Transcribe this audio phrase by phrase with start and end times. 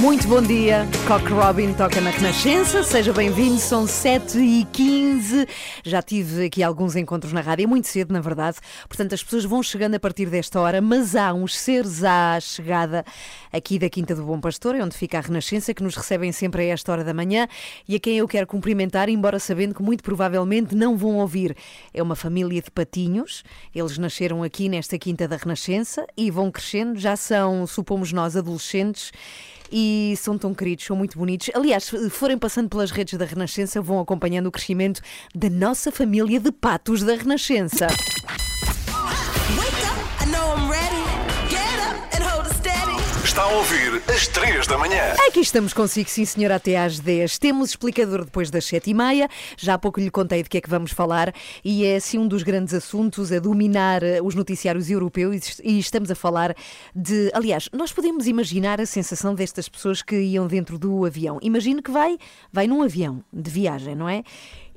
[0.00, 5.44] Muito bom dia, Cock Robin toca na Renascença, seja bem-vindo, são 7 e 15
[5.82, 9.44] Já tive aqui alguns encontros na rádio, é muito cedo na verdade, portanto as pessoas
[9.44, 13.04] vão chegando a partir desta hora, mas há uns seres à chegada
[13.52, 16.62] aqui da Quinta do Bom Pastor, é onde fica a Renascença, que nos recebem sempre
[16.62, 17.48] a esta hora da manhã
[17.88, 21.56] e a quem eu quero cumprimentar, embora sabendo que muito provavelmente não vão ouvir.
[21.92, 23.42] É uma família de patinhos,
[23.74, 29.10] eles nasceram aqui nesta Quinta da Renascença e vão crescendo, já são, supomos nós, adolescentes
[29.70, 31.50] e são tão queridos, são muito bonitos.
[31.54, 35.00] Aliás, forem passando pelas redes da Renascença, vão acompanhando o crescimento
[35.34, 37.86] da nossa família de patos da Renascença.
[39.56, 40.97] Wake up, I know I'm ready.
[43.38, 45.14] Está a ouvir às 3 da manhã.
[45.28, 47.38] Aqui estamos consigo, sim senhor, até às 10.
[47.38, 49.28] Temos explicador depois das 7 e meia.
[49.56, 51.32] Já há pouco lhe contei de que é que vamos falar
[51.64, 56.10] e é assim um dos grandes assuntos a dominar eh, os noticiários europeus e estamos
[56.10, 56.52] a falar
[56.92, 57.30] de...
[57.32, 61.38] Aliás, nós podemos imaginar a sensação destas pessoas que iam dentro do avião.
[61.40, 62.18] Imagine que vai,
[62.52, 64.24] vai num avião de viagem, não é?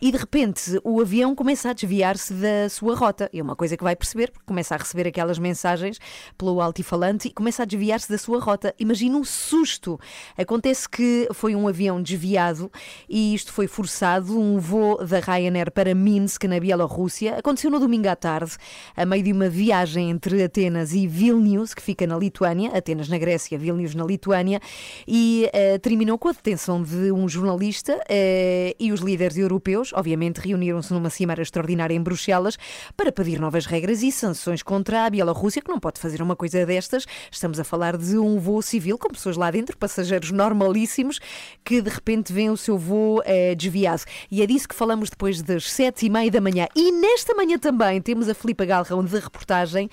[0.01, 3.29] E de repente o avião começa a desviar-se da sua rota.
[3.31, 5.99] É uma coisa que vai perceber, porque começa a receber aquelas mensagens
[6.35, 8.73] pelo altifalante e começa a desviar-se da sua rota.
[8.79, 9.99] Imagina um susto.
[10.35, 12.71] Acontece que foi um avião desviado
[13.07, 17.37] e isto foi forçado, um voo da Ryanair para Minsk, na Bielorrússia.
[17.37, 18.57] Aconteceu no domingo à tarde,
[18.97, 23.19] a meio de uma viagem entre Atenas e Vilnius, que fica na Lituânia, Atenas na
[23.19, 24.59] Grécia, Vilnius na Lituânia,
[25.07, 30.37] e eh, terminou com a detenção de um jornalista eh, e os líderes europeus, obviamente,
[30.37, 32.57] reuniram-se numa cimeira extraordinária em Bruxelas
[32.95, 36.65] para pedir novas regras e sanções contra a Bielorrússia, que não pode fazer uma coisa
[36.65, 37.05] destas.
[37.31, 41.19] Estamos a falar de um voo civil com pessoas lá dentro, passageiros normalíssimos,
[41.63, 44.03] que de repente vêem o seu voo eh, desviado.
[44.29, 46.67] E é disso que falamos depois das sete e meia da manhã.
[46.75, 49.89] E nesta manhã também temos a Filipa Galrão de reportagem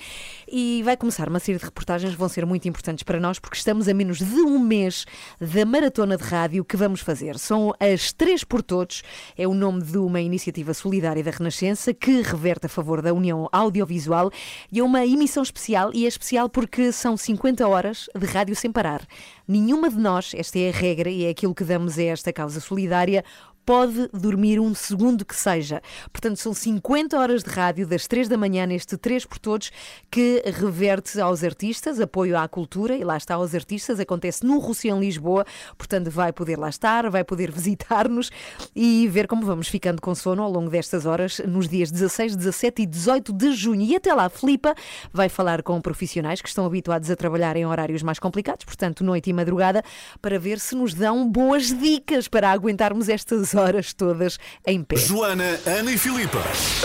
[0.47, 3.57] e vai começar uma série de reportagens que vão ser muito importantes para nós porque
[3.57, 5.05] estamos a menos de um mês
[5.41, 7.39] da maratona de rádio que vamos fazer.
[7.39, 9.03] São as Três por Todos,
[9.37, 13.49] é o nome de uma iniciativa solidária da Renascença que reverte a favor da União
[13.51, 14.31] Audiovisual
[14.71, 18.71] e é uma emissão especial e é especial porque são 50 horas de rádio sem
[18.71, 19.07] parar.
[19.47, 22.61] Nenhuma de nós, esta é a regra e é aquilo que damos a esta causa
[22.61, 23.25] solidária,
[23.69, 25.83] pode dormir um segundo que seja.
[26.11, 29.71] Portanto, são 50 horas de rádio das 3 da manhã neste 3 por Todos
[30.11, 34.01] que reverte aos artistas, apoio à cultura e lá está aos artistas.
[34.01, 35.45] Acontece no Rocio em Lisboa,
[35.77, 38.31] portanto, vai poder lá estar, vai poder visitar-nos
[38.75, 42.81] e ver como vamos ficando com sono ao longo destas horas nos dias 16, 17
[42.81, 43.83] e 18 de junho.
[43.83, 44.75] E até lá, Filipa
[45.13, 49.29] vai falar com profissionais que estão habituados a trabalhar em horários mais complicados, portanto, noite
[49.29, 49.83] e madrugada,
[50.23, 53.58] para ver se nos dão boas dicas para aguentarmos estas horas
[53.93, 54.97] todas em pé.
[54.97, 56.39] Joana, Ana e Filipa.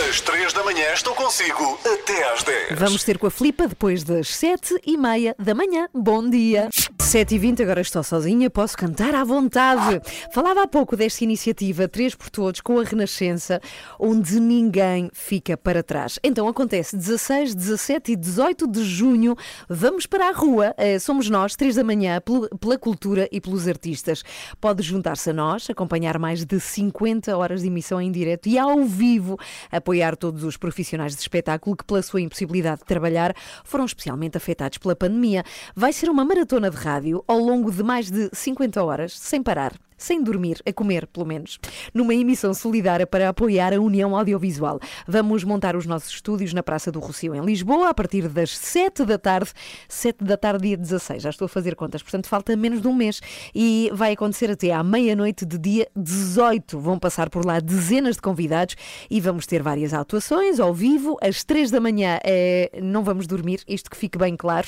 [0.09, 2.79] Às 3 da manhã estão consigo até às 10.
[2.79, 5.87] Vamos ter com a Filipa depois das sete e meia da manhã.
[5.93, 6.69] Bom dia!
[6.99, 10.01] 7 e 20 agora estou sozinha, posso cantar à vontade.
[10.31, 13.61] Falava há pouco desta iniciativa Três por Todos com a Renascença,
[13.99, 16.17] onde ninguém fica para trás.
[16.23, 19.35] Então acontece 16, 17 e 18 de junho.
[19.69, 22.19] Vamos para a rua, eh, somos nós, 3 da manhã,
[22.59, 24.23] pela cultura e pelos artistas.
[24.59, 28.83] Pode juntar-se a nós, acompanhar mais de 50 horas de emissão em direto e ao
[28.83, 29.37] vivo,
[29.71, 34.77] apoiar todos os profissionais de espetáculo que, pela sua impossibilidade de trabalhar, foram especialmente afetados
[34.77, 35.43] pela pandemia.
[35.75, 39.73] Vai ser uma maratona de rádio ao longo de mais de 50 horas, sem parar.
[40.03, 41.57] Sem dormir, a comer, pelo menos.
[41.93, 44.77] Numa emissão solidária para apoiar a União Audiovisual.
[45.07, 49.05] Vamos montar os nossos estúdios na Praça do Rocio, em Lisboa, a partir das 7
[49.05, 49.53] da tarde.
[49.87, 51.23] 7 da tarde, dia 16.
[51.23, 53.21] Já estou a fazer contas, portanto, falta menos de um mês.
[53.55, 56.77] E vai acontecer até à meia-noite de dia 18.
[56.81, 58.75] Vão passar por lá dezenas de convidados
[59.09, 61.17] e vamos ter várias atuações ao vivo.
[61.21, 64.67] Às 3 da manhã eh, não vamos dormir, isto que fique bem claro.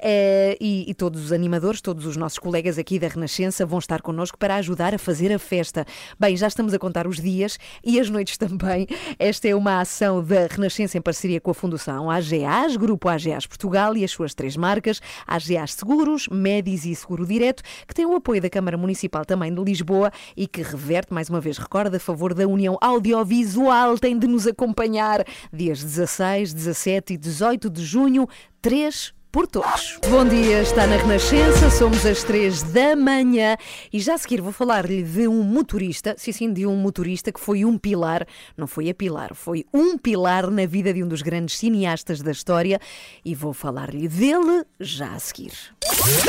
[0.00, 4.00] Eh, e, e todos os animadores, todos os nossos colegas aqui da Renascença vão estar
[4.00, 5.86] connosco para ajudar a fazer a festa.
[6.18, 8.86] Bem, já estamos a contar os dias e as noites também.
[9.18, 13.96] Esta é uma ação da Renascença em parceria com a Fundação AGAs, Grupo AGAs Portugal
[13.96, 18.40] e as suas três marcas, AGAs Seguros, Médis e Seguro Direto, que tem o apoio
[18.40, 22.34] da Câmara Municipal também de Lisboa e que reverte, mais uma vez, recorda, a favor
[22.34, 23.98] da União Audiovisual.
[23.98, 28.28] Tem de nos acompanhar dias 16, 17 e 18 de junho.
[28.62, 29.98] Três por todos.
[30.08, 33.56] Bom dia, está na Renascença, somos às três da manhã
[33.92, 37.38] e já a seguir vou falar-lhe de um motorista, sim, sim, de um motorista que
[37.38, 41.22] foi um pilar, não foi a pilar, foi um pilar na vida de um dos
[41.22, 42.80] grandes cineastas da história
[43.24, 45.52] e vou falar-lhe dele já a seguir.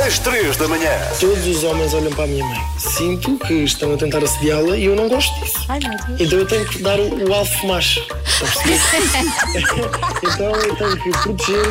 [0.05, 0.91] Às 3 da manhã.
[1.19, 2.59] Todos os homens olham para a minha mãe.
[2.77, 5.65] Sinto que estão a tentar assediá-la e eu não gosto disso.
[5.69, 6.21] Ai, meu Deus.
[6.21, 8.01] Então eu tenho que dar o, o alfa macho.
[10.23, 11.65] Então eu tenho que proteger.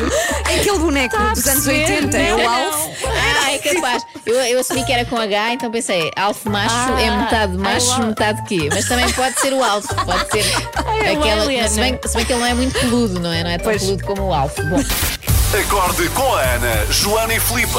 [0.45, 2.89] Aquele boneco dos anos 80, é o Alf.
[3.05, 4.03] Ah, é capaz.
[4.25, 8.43] Eu, eu assumi que era com H, então pensei, alfa macho é metade macho, metade
[8.47, 8.69] quê?
[8.71, 10.45] Mas também pode ser o alfa, pode ser
[10.85, 11.45] aquela.
[11.45, 11.67] Helena.
[11.67, 13.43] Se bem, se bem que ele não é muito peludo, não é?
[13.43, 13.81] Não é tão Pois.
[13.83, 14.61] peludo como o alfa.
[14.63, 14.83] Bom,
[15.59, 17.73] Acorde com a Ana, Joana e Filipe.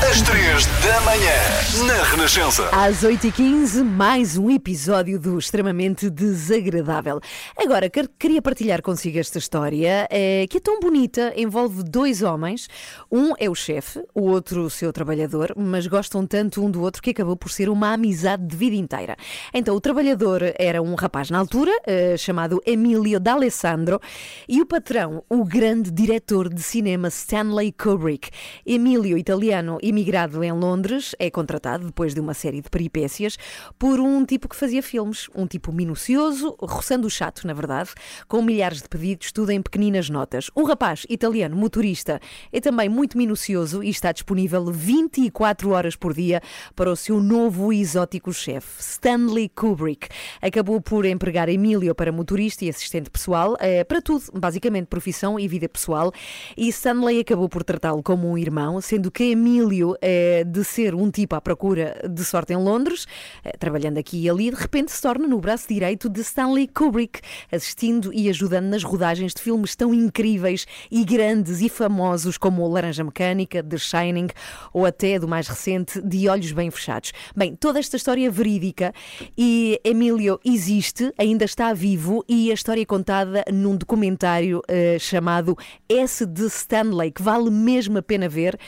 [0.00, 2.68] Às 3 da manhã, na Renascença.
[2.70, 7.20] Às 8h15, mais um episódio do Extremamente Desagradável.
[7.56, 12.68] Agora, quer- queria partilhar consigo esta história eh, que é tão bonita, envolve dois homens.
[13.10, 17.02] Um é o chefe, o outro o seu trabalhador, mas gostam tanto um do outro
[17.02, 19.16] que acabou por ser uma amizade de vida inteira.
[19.52, 24.00] Então, o trabalhador era um rapaz na altura, eh, chamado Emilio D'Alessandro,
[24.48, 28.30] e o patrão, o grande diretor de cinema Stanley Kubrick.
[28.64, 33.36] Emílio, italiano, imigrado em Londres, é contratado depois de uma série de peripécias
[33.78, 37.90] por um tipo que fazia filmes, um tipo minucioso, roçando o chato, na verdade,
[38.26, 40.50] com milhares de pedidos, tudo em pequeninas notas.
[40.56, 42.20] Um rapaz italiano, motorista,
[42.52, 46.42] é também muito minucioso e está disponível 24 horas por dia
[46.74, 50.08] para o seu novo e exótico chefe, Stanley Kubrick.
[50.42, 55.48] Acabou por empregar Emílio para motorista e assistente pessoal, eh, para tudo, basicamente profissão e
[55.48, 56.12] vida pessoal,
[56.56, 61.10] e Stanley acabou por tratá-lo como um irmão, sendo que Emílio, eh, de ser um
[61.10, 63.06] tipo à procura de sorte em Londres,
[63.44, 67.20] eh, trabalhando aqui e ali, de repente se torna no braço direito de Stanley Kubrick,
[67.50, 73.04] assistindo e ajudando nas rodagens de filmes tão incríveis e grandes e famosos como Laranja
[73.04, 74.28] Mecânica, The Shining
[74.72, 77.12] ou até do mais recente De Olhos Bem Fechados.
[77.36, 78.92] Bem, toda esta história é verídica
[79.36, 85.56] e Emílio existe, ainda está vivo e a história é contada num documentário eh, chamado
[85.88, 88.58] S de Stanley, que vale mesmo a pena ver,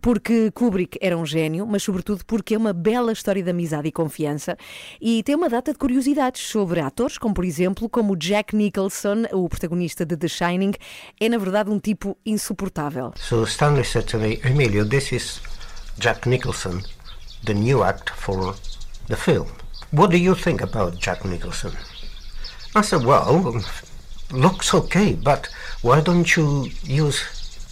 [0.00, 3.90] porque Kubrick era um gênio, mas sobretudo porque é uma bela história de amizade e
[3.90, 4.58] confiança
[5.00, 9.48] e tem uma data de curiosidades sobre atores, como por exemplo, como Jack Nicholson, o
[9.48, 10.72] protagonista de The Shining,
[11.18, 13.14] é na verdade um tipo insuportável.
[13.16, 15.40] So Stanley said to me, Emilio, this is
[15.98, 16.82] Jack Nicholson,
[17.46, 18.54] the new act for
[19.08, 19.48] the film.
[19.94, 21.72] What do you think about Jack Nicholson?
[22.76, 23.64] I said, well,
[24.30, 25.48] looks okay, but
[25.80, 27.22] why don't you use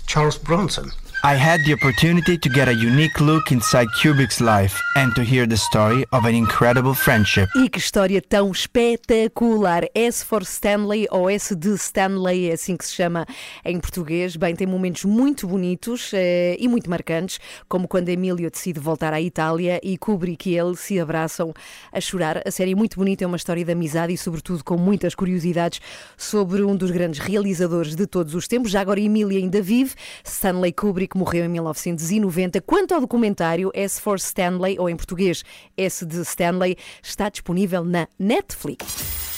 [0.06, 0.90] Charles Bronson?
[1.24, 5.48] I had the opportunity to get a unique look inside Kubrick's life and to hear
[5.48, 7.48] the story of an incredible friendship.
[7.56, 9.88] E que história tão espetacular!
[9.96, 13.26] S for Stanley ou S de Stanley, é assim que se chama
[13.64, 14.36] em português.
[14.36, 19.20] Bem, tem momentos muito bonitos eh, e muito marcantes, como quando Emílio decide voltar à
[19.20, 21.52] Itália e Kubrick e ele se abraçam
[21.92, 22.42] a chorar.
[22.46, 25.80] A série é muito bonita, é uma história de amizade e, sobretudo, com muitas curiosidades
[26.16, 28.70] sobre um dos grandes realizadores de todos os tempos.
[28.70, 29.94] Já agora, Emílio ainda vive.
[30.24, 32.60] Stanley Kubrick morreu em 1990.
[32.60, 35.44] Quanto ao documentário S for Stanley, ou em português
[35.76, 39.37] S de Stanley, está disponível na Netflix.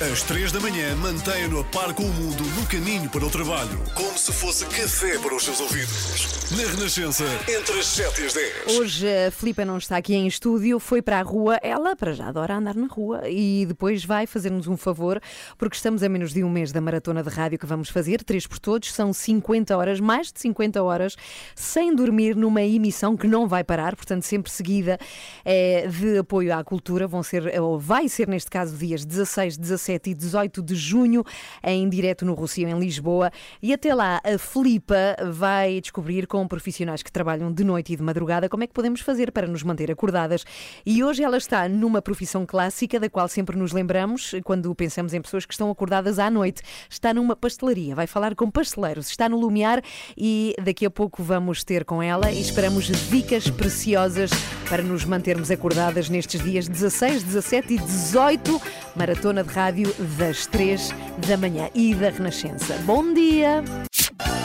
[0.00, 3.78] Às 3 da manhã, mantenha-no a par com o mundo no caminho para o trabalho.
[3.94, 6.50] Como se fosse café para os seus ouvidos.
[6.52, 8.78] Na Renascença, entre as 7 e as 10.
[8.78, 11.60] Hoje a Filipa não está aqui em estúdio, foi para a rua.
[11.62, 15.20] Ela, para já, adora andar na rua e depois vai fazer-nos um favor,
[15.58, 18.46] porque estamos a menos de um mês da maratona de rádio que vamos fazer, três
[18.46, 21.14] por todos, são 50 horas, mais de 50 horas,
[21.54, 24.98] sem dormir numa emissão que não vai parar, portanto, sempre seguida
[25.44, 27.06] eh, de apoio à cultura.
[27.06, 31.24] Vão ser, ou vai ser neste caso, dias 16, 17 e 18 de junho,
[31.62, 33.30] em direto no Rocio, em Lisboa.
[33.62, 38.02] E até lá, a Filipa vai descobrir com profissionais que trabalham de noite e de
[38.02, 40.44] madrugada como é que podemos fazer para nos manter acordadas.
[40.84, 45.20] E hoje ela está numa profissão clássica da qual sempre nos lembramos quando pensamos em
[45.20, 46.62] pessoas que estão acordadas à noite.
[46.88, 49.82] Está numa pastelaria, vai falar com pasteleiros, está no Lumiar
[50.16, 54.30] e daqui a pouco vamos ter com ela e esperamos dicas preciosas
[54.68, 58.62] para nos mantermos acordadas nestes dias 16, 17 e 18,
[58.94, 59.79] maratona de rádio
[60.16, 60.90] das 3
[61.26, 62.74] da manhã e da Renascença.
[62.84, 63.62] Bom dia!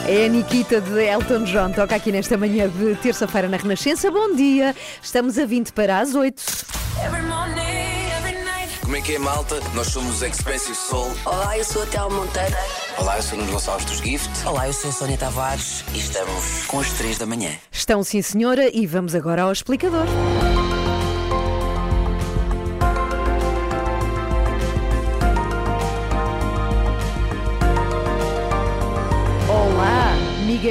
[0.08, 4.10] É a Nikita de Elton John, toca aqui nesta manhã de terça-feira na Renascença.
[4.10, 4.74] Bom dia!
[5.02, 6.42] Estamos a 20 para as 8.
[7.04, 7.60] Every morning,
[8.18, 8.72] every night.
[8.80, 9.60] Como é que é, malta?
[9.74, 11.10] Nós somos os Expensive Soul.
[11.24, 12.54] Olá, eu sou a Théo Monteiro.
[12.98, 14.30] Olá, eu sou o Nuno Gonçalves dos Gift.
[14.46, 17.50] Olá, eu sou a Sónia Tavares e estamos Com as 3 da manhã.
[17.70, 20.06] Estão sim, senhora, e vamos agora ao explicador.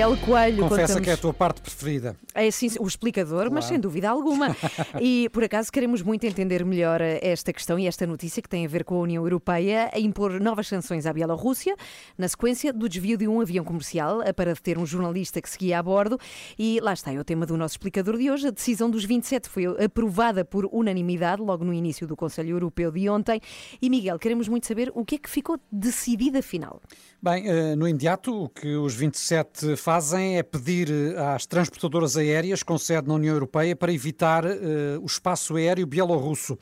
[0.06, 0.64] Miguel Coelho.
[0.64, 2.16] Confessa contamos- que é a tua parte preferida.
[2.34, 3.68] É sim, o explicador, mas Claro.
[3.68, 4.56] sem dúvida alguma.
[5.02, 8.66] E por acaso queremos muito entender melhor eh, esta questão e esta notícia que tem
[8.66, 11.76] a ver com a União Europeia a impor novas sanções à Bielorrússia
[12.18, 15.84] na sequência do desvio de um avião comercial para deter um jornalista que seguia a
[15.84, 16.20] bordo.
[16.58, 18.48] E lá está, é o tema do nosso explicador de hoje.
[18.48, 23.10] A decisão dos 27 foi aprovada por unanimidade logo no início do Conselho Europeu de
[23.10, 23.40] ontem.
[23.82, 26.80] E Miguel, queremos muito saber o que é que ficou decidido afinal.
[27.22, 32.62] Bem, eh, no imediato, o que os 27 fazem é pedir eh, às transportadoras aéreas
[32.62, 36.58] com sede na União Europeia para evitar eh, o espaço aéreo bielorrusso.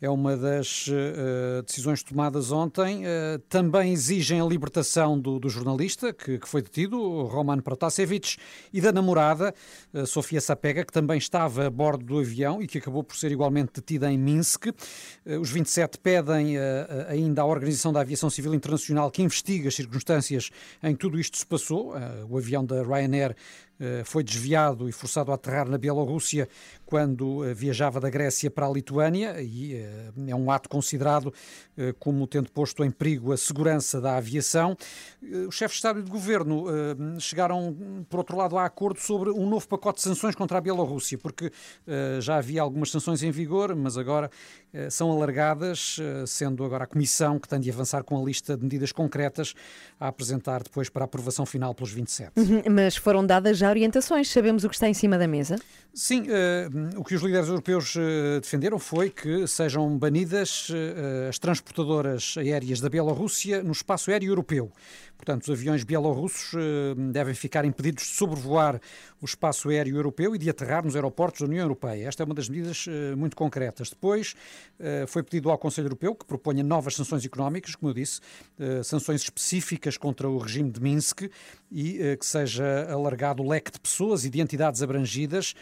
[0.00, 0.86] É uma das
[1.64, 3.04] decisões tomadas ontem.
[3.48, 8.36] Também exigem a libertação do, do jornalista que, que foi detido, Roman Protasevich,
[8.70, 9.54] e da namorada,
[10.04, 13.72] Sofia Sapega, que também estava a bordo do avião e que acabou por ser igualmente
[13.76, 14.66] detida em Minsk.
[15.40, 16.58] Os 27 pedem
[17.08, 20.03] ainda à Organização da Aviação Civil Internacional que investigue as circunstâncias
[20.82, 21.96] em que tudo isto se passou.
[21.96, 23.34] Eh, O avião da Ryanair
[23.80, 26.48] eh, foi desviado e forçado a aterrar na Bielorrússia
[26.94, 31.34] quando eh, viajava da Grécia para a Lituânia e eh, é um ato considerado
[31.76, 34.76] eh, como tendo posto em perigo a segurança da aviação.
[35.48, 36.66] Os chefes de Estado e de Governo
[37.18, 41.18] chegaram, por outro lado, a acordo sobre um novo pacote de sanções contra a Bielorrússia,
[41.18, 41.50] porque
[42.20, 44.30] já havia algumas sanções em vigor, mas agora
[44.90, 45.96] são alargadas,
[46.26, 49.54] sendo agora a Comissão que tem de avançar com a lista de medidas concretas
[49.98, 52.32] a apresentar depois para a aprovação final pelos 27.
[52.36, 55.56] Uhum, Mas foram dadas já orientações, sabemos o que está em cima da mesa.
[55.94, 61.38] Sim, eh, o que os líderes europeus eh, defenderam foi que sejam banidas eh, as
[61.38, 64.72] transportadoras aéreas da Bielorrússia no espaço aéreo europeu.
[65.24, 68.78] Portanto, os aviões bielorrussos eh, devem ficar impedidos de sobrevoar
[69.22, 72.06] o espaço aéreo europeu e de aterrar nos aeroportos da União Europeia.
[72.06, 73.88] Esta é uma das medidas eh, muito concretas.
[73.88, 74.34] Depois,
[74.78, 78.20] eh, foi pedido ao Conselho Europeu que proponha novas sanções económicas, como eu disse,
[78.82, 81.22] sanções específicas contra o regime de Minsk
[81.70, 85.54] e que seja alargado o leque de pessoas e de entidades abrangidas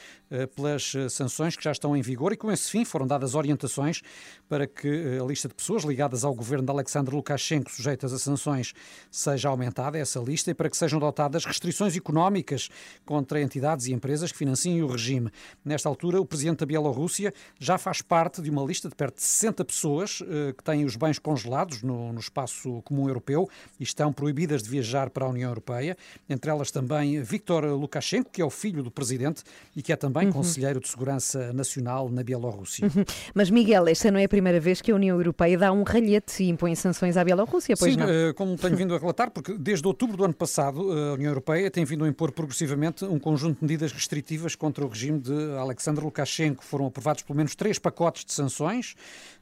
[0.54, 4.02] pelas sanções que já estão em vigor e com esse fim foram dadas orientações
[4.48, 8.72] para que a lista de pessoas ligadas ao governo de Alexandre Lukashenko sujeitas a sanções
[9.10, 12.68] seja aumentada, essa lista, e para que sejam adotadas restrições económicas
[13.04, 15.30] contra entidades e empresas que financiem o regime.
[15.64, 19.22] Nesta altura, o presidente da Bielorrússia já faz parte de uma lista de perto de
[19.22, 24.12] 60 pessoas eh, que têm os bens congelados no, no espaço comum europeu e estão
[24.12, 25.96] proibidas de viajar para a União Europeia,
[26.28, 29.42] entre elas também Viktor Lukashenko, que é o filho do presidente
[29.76, 30.32] e que é também Uhum.
[30.32, 32.86] conselheiro de segurança nacional na Bielorrússia.
[32.86, 33.04] Uhum.
[33.34, 36.42] Mas, Miguel, esta não é a primeira vez que a União Europeia dá um ralhete
[36.42, 38.08] e impõe sanções à Bielorrússia, pois Sim, não?
[38.08, 41.30] eh, como tenho vindo a relatar, porque desde outubro do ano passado eh, a União
[41.30, 45.56] Europeia tem vindo a impor progressivamente um conjunto de medidas restritivas contra o regime de
[45.58, 46.64] Alexandre Lukashenko.
[46.64, 48.94] Foram aprovados pelo menos três pacotes de sanções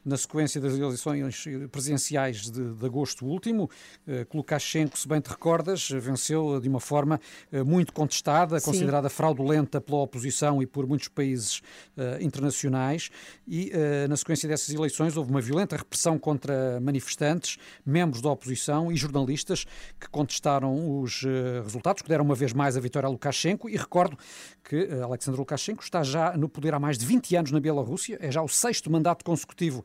[0.03, 3.69] na sequência das eleições presidenciais de, de agosto último,
[4.07, 7.19] eh, que Lukashenko, se bem te recordas, venceu de uma forma
[7.51, 8.65] eh, muito contestada, Sim.
[8.65, 11.61] considerada fraudulenta pela oposição e por muitos países
[11.97, 13.09] eh, internacionais.
[13.47, 18.91] E eh, na sequência dessas eleições houve uma violenta repressão contra manifestantes, membros da oposição
[18.91, 19.65] e jornalistas
[19.99, 23.69] que contestaram os eh, resultados, que deram uma vez mais a vitória a Lukashenko.
[23.69, 24.17] E recordo
[24.63, 28.17] que eh, Alexandre Lukashenko está já no poder há mais de 20 anos na Bielorrússia,
[28.21, 29.83] é já o sexto mandato consecutivo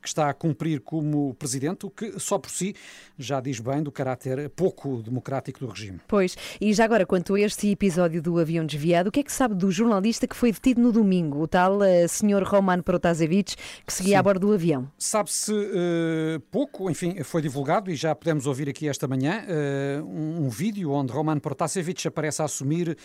[0.00, 2.74] que está a cumprir como presidente, o que só por si
[3.18, 6.00] já diz bem do caráter pouco democrático do regime.
[6.06, 9.32] Pois, e já agora, quanto a este episódio do avião desviado, o que é que
[9.32, 13.92] sabe do jornalista que foi detido no domingo, o tal eh, senhor Roman Protasevich, que
[13.92, 14.18] seguia Sim.
[14.18, 14.88] a bordo do avião?
[14.98, 20.44] Sabe-se eh, pouco, enfim, foi divulgado e já podemos ouvir aqui esta manhã eh, um,
[20.46, 22.96] um vídeo onde Roman Protasevich aparece a assumir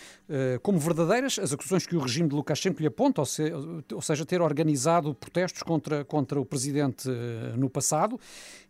[0.62, 3.52] como verdadeiras as acusações que o regime de Lukashenko lhe aponta, ou, se-
[3.94, 8.20] ou seja, ter organizado protestos contra, contra o presidente eh, no passado.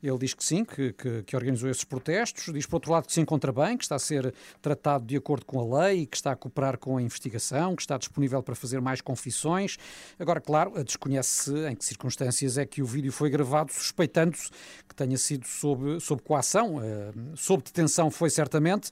[0.01, 3.13] Ele diz que sim, que, que, que organizou esses protestos, diz por outro lado que
[3.13, 6.32] se encontra bem, que está a ser tratado de acordo com a lei, que está
[6.32, 9.77] a cooperar com a investigação, que está disponível para fazer mais confissões.
[10.20, 14.50] Agora, claro, desconhece em que circunstâncias é que o vídeo foi gravado, suspeitando-se
[14.88, 16.82] que tenha sido sob, sob coação.
[16.84, 18.91] Eh, Sob detenção foi certamente,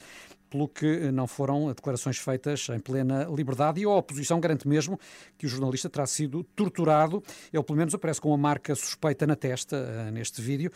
[0.51, 4.99] pelo que não foram declarações feitas em plena liberdade e a oposição garante mesmo
[5.37, 7.23] que o jornalista terá sido torturado.
[7.53, 10.69] Ele, pelo menos, aparece com uma marca suspeita na testa eh, neste vídeo.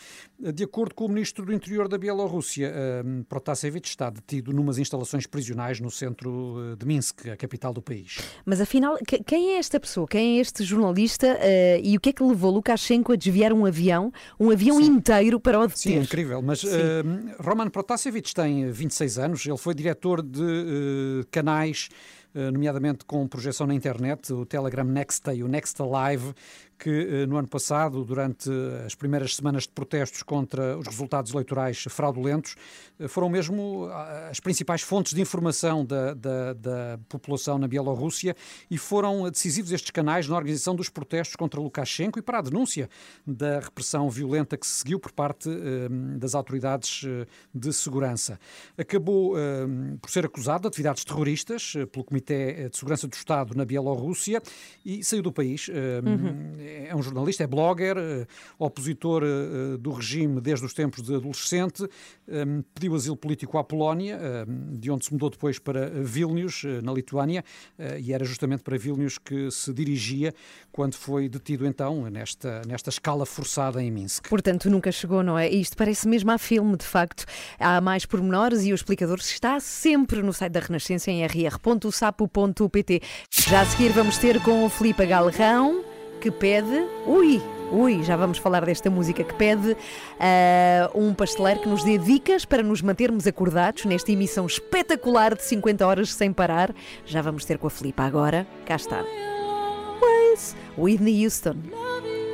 [0.44, 4.78] Eh, De acordo com o ministro do Interior da Bielorrússia, eh, Protasevich está detido numas
[4.78, 8.18] instalações prisionais no centro eh, de Minsk, a capital do país.
[8.46, 10.08] Mas afinal, que- quem é esta pessoa?
[10.08, 13.66] Quem é este jornalista eh, e o que é que levou Lukashenko a desviar um
[13.66, 15.78] avião, um avião inteiro para o deter?
[15.94, 16.42] Sim, incrível.
[16.42, 16.70] Mas Sim.
[16.72, 17.04] eh,
[17.44, 21.90] Roman Protasevich tem 26 anos, ele foi diretor de eh, canais
[22.36, 26.36] eh, nomeadamente com projeção na internet, o Telegram Nexta e o Nexta Live,
[26.78, 28.50] que eh, no ano passado, durante
[28.86, 32.56] as primeiras semanas de protestos contra os resultados eleitorais fraudulentos,
[33.00, 38.36] eh, foram mesmo ah, as principais fontes de informação da, da, da população na Bielorrússia
[38.70, 42.90] e foram decisivos estes canais na organização dos protestos contra Lukashenko e para a denúncia
[43.26, 47.06] da repressão violenta que se seguiu por parte eh, das autoridades
[47.54, 48.40] de segurança.
[48.78, 49.36] Acabou
[50.02, 54.42] por ser acusado de atividades terroristas pelo Comitê de Segurança do Estado na Bielorrússia
[54.86, 55.70] e saiu do país.
[55.70, 56.02] Eh,
[56.88, 58.26] É um jornalista, é blogger, eh,
[58.58, 61.88] opositor eh, do regime desde os tempos de adolescente,
[62.28, 66.82] eh, pediu asilo político à Polónia, eh, de onde se mudou depois para Vilnius, eh,
[66.82, 67.44] na Lituânia,
[67.78, 70.34] eh, e era justamente para Vilnius que se dirigia
[70.72, 74.28] quando foi detido então nesta, nesta escala forçada em Minsk.
[74.30, 75.50] Portanto, nunca chegou, não é?
[75.50, 77.26] Isto parece mesmo a filme, de facto.
[77.60, 83.02] Há mais pormenores e o explicador está sempre no site da Renascença em rr.sapo.pt.
[83.32, 85.95] Já a seguir vamos ter com o Filipe Galrão,
[86.26, 86.88] que pede.
[87.06, 87.40] Ui!
[87.72, 89.78] Ui, já vamos falar desta música que pede
[90.20, 95.44] ah, um pasteleiro que nos dê dicas para nos mantermos acordados nesta emissão espetacular de
[95.44, 96.74] 50 horas sem parar.
[97.06, 98.48] Já vamos ter com a Filipe agora.
[98.66, 99.04] Cá está.
[100.76, 101.58] Whitney Houston.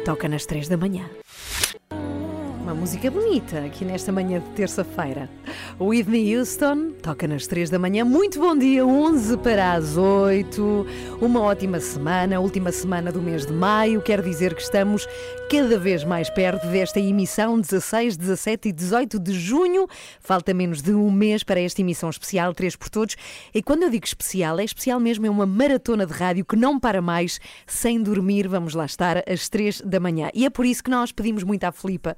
[0.06, 1.10] Toca nas 3 da manhã.
[2.72, 5.30] Uma música bonita aqui nesta manhã de terça-feira.
[5.78, 8.06] Whitney Houston toca nas 3 da manhã.
[8.06, 10.88] Muito bom dia, 11 para as 8.
[11.20, 14.02] Uma ótima semana, última semana do mês de maio.
[14.02, 15.06] Quer dizer que estamos
[15.50, 19.86] cada vez mais perto desta emissão 16, 17 e 18 de junho.
[20.22, 23.18] Falta menos de um mês para esta emissão especial 3 por Todos.
[23.54, 26.80] E quando eu digo especial, é especial mesmo, é uma maratona de rádio que não
[26.80, 27.38] para mais
[27.68, 28.48] sem dormir.
[28.48, 30.30] Vamos lá estar às 3 da manhã.
[30.34, 32.16] E é por isso que nós pedimos muito à Filipa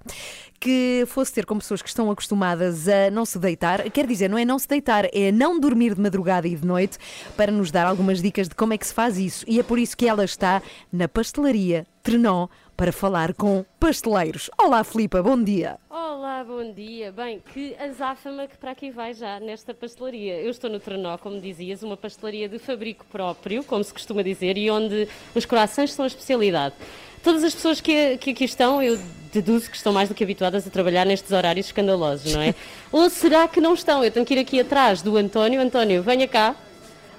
[0.60, 3.90] que fosse ter com pessoas que estão acostumadas a não se deitar.
[3.92, 6.98] Quer dizer, não é não se deitar, é não dormir de madrugada e de noite
[7.36, 9.46] para nos dar algumas dicas de como é que se faz isso.
[9.48, 14.50] E é por isso que ela está na pastelaria Trenó para falar com pasteleiros.
[14.62, 15.78] Olá, Filipa, bom dia.
[15.90, 17.12] Olá, bom dia.
[17.12, 20.42] Bem, que azáfama que para aqui vai já nesta pastelaria.
[20.42, 24.58] Eu estou no Trenó, como dizias, uma pastelaria de fabrico próprio, como se costuma dizer,
[24.58, 26.76] e onde os corações são a especialidade.
[27.24, 29.00] Todas as pessoas que, que aqui estão, eu
[29.34, 32.54] deduzo que estão mais do que habituadas a trabalhar nestes horários escandalosos, não é?
[32.92, 34.04] Ou será que não estão?
[34.04, 35.60] Eu tenho que ir aqui atrás do António.
[35.62, 36.56] António, venha cá.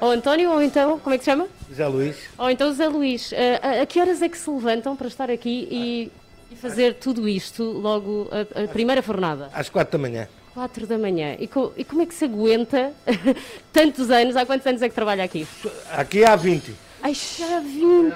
[0.01, 1.47] Ou António, ou então, como é que se chama?
[1.73, 3.33] Zé Luís, Ou então Zé Luís.
[3.33, 6.13] A, a- a que horas é que se levantam para estar aqui e,
[6.53, 9.49] e fazer tudo isto logo a, a primeira fornada?
[9.53, 10.29] às quatro da manhã.
[10.53, 11.35] 4 da manhã.
[11.41, 12.93] E, co- e como é que se aguenta
[13.73, 14.37] tantos anos?
[14.37, 15.47] Há quantos anos é que trabalha aqui?
[15.93, 16.75] Aqui há 20.
[17.03, 18.15] Ai, já 20.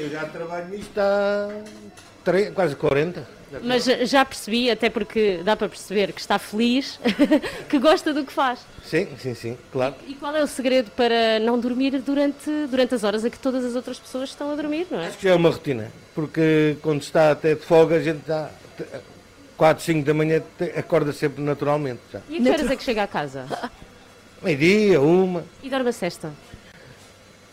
[0.00, 1.48] Eu já trabalho nisto há
[2.54, 3.26] quase 40.
[3.62, 6.98] Mas já- já percebi, até porque dá para perceber que está feliz,
[7.70, 8.60] que gosta do que faz.
[8.84, 9.94] Sim, sim, sim, claro.
[10.06, 13.64] E qual é o segredo para não dormir durante, durante as horas a que todas
[13.64, 15.06] as outras pessoas estão a dormir, não é?
[15.06, 18.50] Acho que já é uma rotina, porque quando está até de folga, a gente está
[19.56, 20.42] 4, 5 da manhã,
[20.76, 22.00] acorda sempre naturalmente.
[22.12, 22.20] Já.
[22.28, 23.46] E a que horas é que chega a casa?
[24.42, 25.44] Meio-dia, uma.
[25.62, 26.32] E dorme a cesta?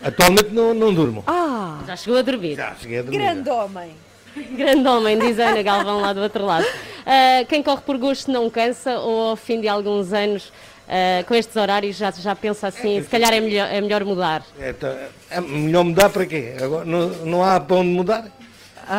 [0.01, 1.23] Atualmente não, não durmo.
[1.27, 2.55] Ah, Já chegou a dormir?
[2.55, 3.17] Já cheguei a dormir.
[3.19, 3.91] grande homem.
[4.57, 6.65] Grande homem, diz Ana Galvão lá do outro lado.
[7.05, 10.51] Ah, quem corre por gosto não cansa, ou ao fim de alguns anos,
[10.87, 14.43] ah, com estes horários, já, já pensa assim, se calhar é melhor, é melhor mudar.
[14.59, 14.95] É, tá-
[15.29, 16.53] é melhor mudar para quê?
[16.61, 18.25] Agora, não, não há para onde mudar.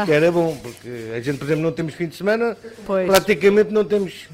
[0.07, 3.07] Que era bom, porque a gente, por exemplo, não temos fim de semana, Pois.
[3.07, 4.29] praticamente não temos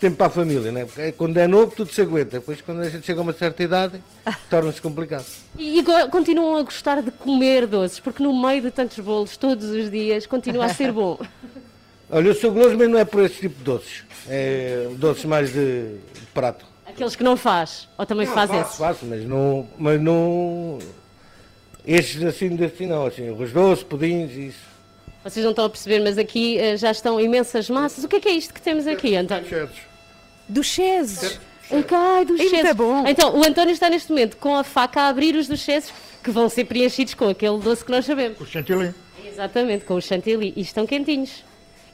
[0.00, 0.86] tempo para a família, né?
[0.86, 3.62] Porque quando é novo tudo se aguenta, depois quando a gente chega a uma certa
[3.62, 4.02] idade,
[4.48, 5.26] torna-se complicado.
[5.58, 9.68] E, e continuam a gostar de comer doces, porque no meio de tantos bolos, todos
[9.68, 11.18] os dias, continua a ser bom.
[12.10, 14.02] Olha, eu sou goloso, mas não é por esse tipo de doces.
[14.28, 16.64] É doces mais de, de prato.
[16.86, 18.78] Aqueles que não faz, ou também Não, faz faço, esses.
[18.78, 20.78] faço, mas não, mas não...
[21.86, 24.70] Estes assim, assim não, assim, os doces, pudins e isso.
[25.22, 28.04] Vocês não estão a perceber, mas aqui eh, já estão imensas massas.
[28.04, 29.46] O que é que é isto que temos aqui, António?
[30.50, 31.38] Do Chezes.
[31.92, 32.72] Ai, dos Ainda chesses.
[32.76, 33.06] bom.
[33.06, 36.30] Então, o António está neste momento com a faca a abrir os dos chesses, que
[36.30, 38.40] vão ser preenchidos com aquele doce que nós sabemos.
[38.40, 38.92] O chantilly.
[39.24, 40.52] Exatamente, com o chantilly.
[40.56, 41.44] E estão quentinhos.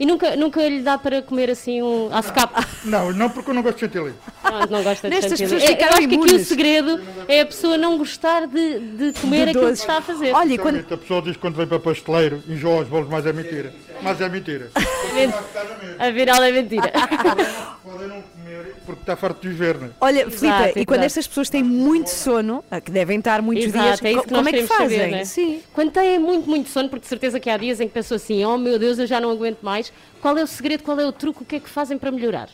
[0.00, 2.52] E nunca, nunca lhe dá para comer assim um ASCAP?
[2.84, 4.14] Não, não porque eu não gosto de chantilly.
[4.44, 5.60] Não, não gosta de Nestas chantilly.
[5.60, 6.46] pessoas É, Eu acho que aqui o imunes.
[6.48, 10.32] segredo é a pessoa não gostar de, de comer De aquilo que está a fazer.
[10.34, 13.32] Olha, quando, A pessoa diz que quando vem para pasteleiro, enjoa os bolos, mas é
[13.32, 13.74] mentira.
[14.02, 14.70] Mas é mentira.
[15.98, 16.92] A viral é mentira.
[17.82, 18.22] Podem não
[18.84, 19.90] porque está farto de os ver, não é?
[20.00, 21.04] olha, Filipe, e quando exato.
[21.06, 24.28] estas pessoas têm muito sono, ah, que devem estar muitos Exato, dias, é isso que
[24.34, 24.98] como é que fazem?
[24.98, 25.24] saber, não é?
[25.24, 25.62] Sim.
[25.72, 28.44] Quando têm muito, muito sono, porque de certeza que há dias em que pensam assim,
[28.44, 31.12] oh meu Deus, eu já não aguento mais, qual é o segredo, qual é o
[31.12, 32.48] truque, o que é que fazem para melhorar?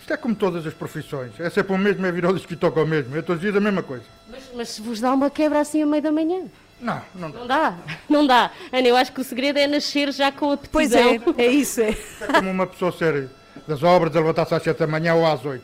[0.00, 1.32] Isto é como todas as profissões.
[1.40, 3.16] É sempre o mesmo, é vir ao disco que toca o mesmo.
[3.16, 4.04] É todos os dias a mesma coisa.
[4.30, 6.44] Mas Mas se vos dá uma quebra assim a meio da manhã.
[6.80, 7.38] Não, não dá.
[7.40, 7.74] Não dá,
[8.08, 8.50] não dá.
[8.72, 11.34] Ana, eu acho que o segredo é nascer já com a Pois aptidão.
[11.36, 11.96] é, é isso, é.
[12.20, 13.28] É como uma pessoa ser
[13.66, 15.62] das obras a levantar-se às 7 da manhã ou às 8.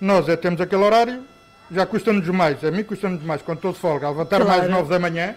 [0.00, 1.22] Nós é, temos aquele horário,
[1.70, 4.60] já custa-nos mais, a mim custa-nos mais, quando estou de folga, a levantar Claro.
[4.60, 5.34] mais 9 da manhã,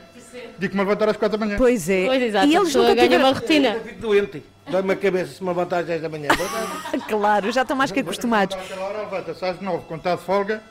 [0.57, 1.57] digo-me a levantar às 4 da manhã.
[1.57, 2.05] Pois é.
[2.05, 3.25] Pois, exato, E a eles nunca ganha tiveram...
[3.25, 3.69] uma rotina.
[3.75, 4.43] Eu fico doente.
[4.69, 6.27] Dói-me a cabeça se me levantar às 10 da manhã.
[7.07, 8.57] Claro, já estão mais que acostumados.
[8.77, 10.61] Hora levanta-se às 9, quando está de folga,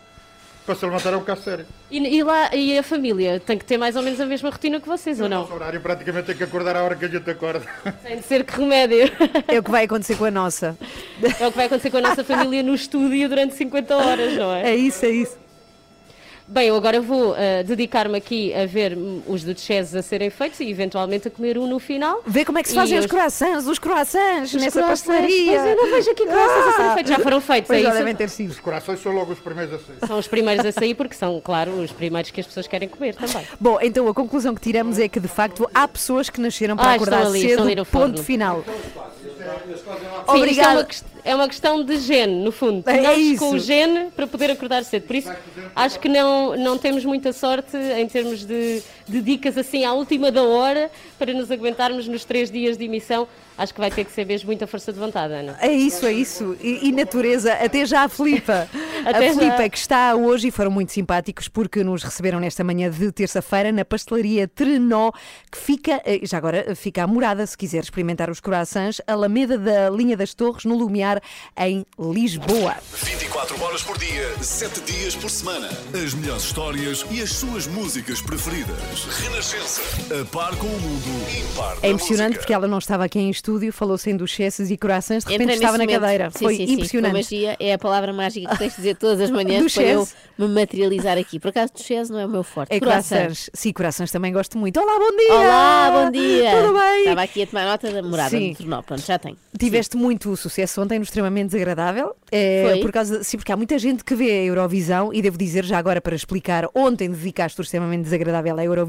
[0.67, 1.65] para se levantar é um caso sério.
[1.91, 4.81] E, e lá, e a família tem que ter mais ou menos a mesma rotina
[4.81, 5.41] que vocês, ou O não?
[5.43, 7.63] nosso horário praticamente tem que acordar à hora que a gente acorda.
[8.03, 9.11] Tem de ser que remédio.
[9.49, 10.77] É o que vai acontecer com a nossa.
[11.41, 14.53] É o que vai acontecer com a nossa família no estúdio durante 50 horas, não
[14.53, 14.71] é?
[14.73, 15.46] É isso, é isso.
[16.49, 20.61] Bem, eu agora vou ah, dedicar-me aqui a ver os de Chess a serem feitos
[20.61, 22.23] e eventualmente a comer um no final.
[22.25, 25.03] Vê como é que se fazem os os- croissants, os croissants Os nessa croissants.
[25.03, 25.59] pastelaria.
[25.61, 27.11] Pois eu não vejo aqui croissants a serem feitos.
[27.13, 27.99] Já foram feitos, Pois é já isso?
[27.99, 28.51] devem ter sido.
[28.51, 30.07] Os corações são logo os primeiros a sair.
[30.07, 33.17] São os primeiros a sair porque são, claro, os primeiros que as pessoas querem comer
[33.17, 33.45] também.
[33.61, 36.91] Bom, então a conclusão que tiramos é que de facto há pessoas que nasceram para
[36.91, 38.63] Ah, acordar ali, cedo, ponto final.
[39.37, 40.81] Sim, isto é Obrigada.
[40.81, 40.89] uma,
[41.25, 42.89] é uma questão de gene, no fundo.
[42.89, 43.39] É Nós isso.
[43.39, 45.03] com o gene para poder acordar cedo.
[45.07, 45.31] Por isso,
[45.75, 50.31] acho que não, não temos muita sorte em termos de, de dicas assim à última
[50.31, 53.29] da hora para nos aguentarmos nos três dias de emissão.
[53.59, 55.57] Acho que vai ter que ser mesmo muita força de vontade, Ana.
[55.61, 56.57] É isso, é isso.
[56.61, 58.69] E, e natureza, até já a Filipa.
[59.07, 63.13] A Filipa que está hoje e foram muito simpáticos porque nos receberam nesta manhã de
[63.13, 65.13] terça-feira na pastelaria Trenó,
[65.51, 69.89] que fica, eh, já agora fica a morada, se quiser experimentar os croissants, Alameda da
[69.91, 71.23] Linha das Torres, no Lumiar,
[71.57, 72.75] em Lisboa.
[72.95, 75.69] 24 horas por dia, 7 dias por semana.
[75.95, 78.96] As melhores histórias e as suas músicas preferidas.
[79.05, 79.83] Renascença.
[80.21, 81.05] A par com o mundo,
[81.53, 85.25] impar É impressionante porque ela não estava aqui em estúdio, falou sem duchesses e croissants,
[85.25, 86.01] de repente estava na momento.
[86.01, 86.31] cadeira.
[86.31, 86.73] Sim, Foi sim, sim.
[86.73, 87.13] impressionante.
[87.13, 90.09] Com magia é a palavra mágica que tens de dizer todas as manhãs para eu
[90.39, 91.39] me materializar aqui.
[91.39, 92.75] Por acaso, duchesse não é o meu forte.
[92.75, 93.51] É croissants.
[93.53, 94.81] Sim, croissants também gosto muito.
[94.81, 95.35] Olá, bom dia!
[95.35, 96.51] Olá, bom dia!
[96.63, 97.01] Tudo bem?
[97.01, 98.53] Estava aqui a tomar nota da morada Sim.
[98.53, 98.81] do Tornó.
[98.83, 99.37] Pronto, já tenho.
[99.59, 102.15] Tiveste muito sucesso ontem no Extremamente Desagradável.
[102.33, 102.81] É, Foi.
[102.81, 105.77] Por causa, sim, porque há muita gente que vê a Eurovisão e devo dizer já
[105.79, 108.86] agora para explicar, ontem dedicaste o Extremamente Desagradável à Eurovisão,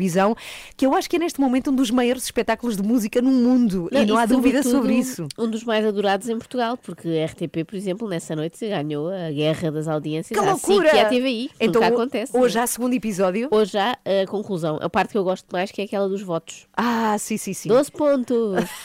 [0.76, 3.90] que eu acho que é neste momento um dos maiores espetáculos de música no mundo
[3.92, 5.28] e não há dúvida sobre isso.
[5.38, 9.32] Um dos mais adorados em Portugal, porque a RTP, por exemplo, nessa noite ganhou a
[9.32, 10.90] guerra das audiências Que loucura!
[10.90, 11.52] SIC e à TVI.
[11.60, 12.36] Então, acontece.
[12.38, 12.64] hoje não é?
[12.64, 13.48] há segundo episódio.
[13.52, 14.78] Hoje há a conclusão.
[14.82, 16.68] A parte que eu gosto mais que é aquela dos votos.
[16.76, 17.70] Ah, sim, sim, sim.
[17.70, 18.38] 12 pontos.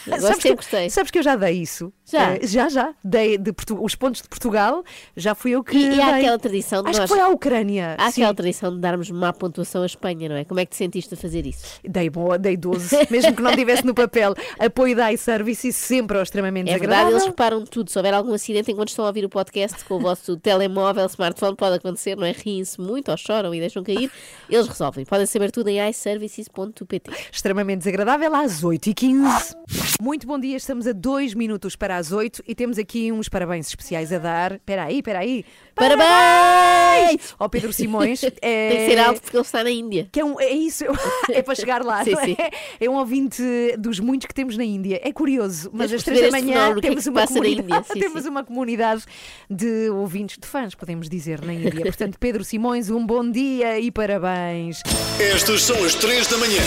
[0.20, 0.90] Sabes que, gostei.
[0.90, 1.92] sabes que eu já dei isso?
[2.05, 2.35] Já?
[2.35, 2.94] Eh, já, já.
[3.03, 4.85] Dei de Portu- os pontos de Portugal,
[5.16, 5.77] já fui eu que.
[5.77, 7.11] E, e há aquela tradição de Acho nós.
[7.11, 7.96] que foi à Ucrânia.
[7.98, 8.22] Há sim.
[8.22, 10.44] aquela tradição de darmos má pontuação à Espanha, não é?
[10.44, 11.81] Como é que te sentiste a fazer isso?
[11.83, 14.35] Dei boa, dei 12, mesmo que não tivesse no papel.
[14.59, 17.17] Apoio da iService sempre ao extremamente É verdade, desagradável.
[17.17, 17.91] eles reparam tudo.
[17.91, 21.57] Se houver algum acidente enquanto estão a ouvir o podcast com o vosso telemóvel, smartphone,
[21.57, 22.33] pode acontecer, não é?
[22.33, 24.11] Riem-se muito ou choram e deixam cair.
[24.49, 25.05] Eles resolvem.
[25.05, 27.11] Podem saber tudo em iServices.pt.
[27.33, 29.57] Extremamente desagradável às 8h15.
[30.01, 33.69] Muito bom dia, estamos a 2 minutos para as 8 e temos aqui uns parabéns
[33.69, 34.53] especiais a dar.
[34.53, 35.45] Espera aí, espera aí.
[35.74, 37.35] Parabéns!
[37.38, 38.22] Ao Pedro Simões.
[38.22, 38.30] é...
[38.70, 40.08] Tem que ser alto porque ele está na Índia.
[40.12, 40.85] Que é, um, é isso,
[41.30, 42.04] é para chegar lá.
[42.04, 42.24] Sim, não é?
[42.24, 42.37] sim.
[42.80, 43.42] é um ouvinte
[43.78, 45.00] dos muitos que temos na Índia.
[45.02, 47.85] É curioso, mas às três da manhã é temos uma passa na comunidade, Índia.
[47.92, 48.28] Sim, temos sim.
[48.28, 49.04] uma comunidade
[49.48, 51.82] de ouvintes, de fãs, podemos dizer, na Índia.
[51.82, 54.82] Portanto, Pedro Simões, um bom dia e parabéns.
[55.18, 56.62] Estas são as 3 da manhã.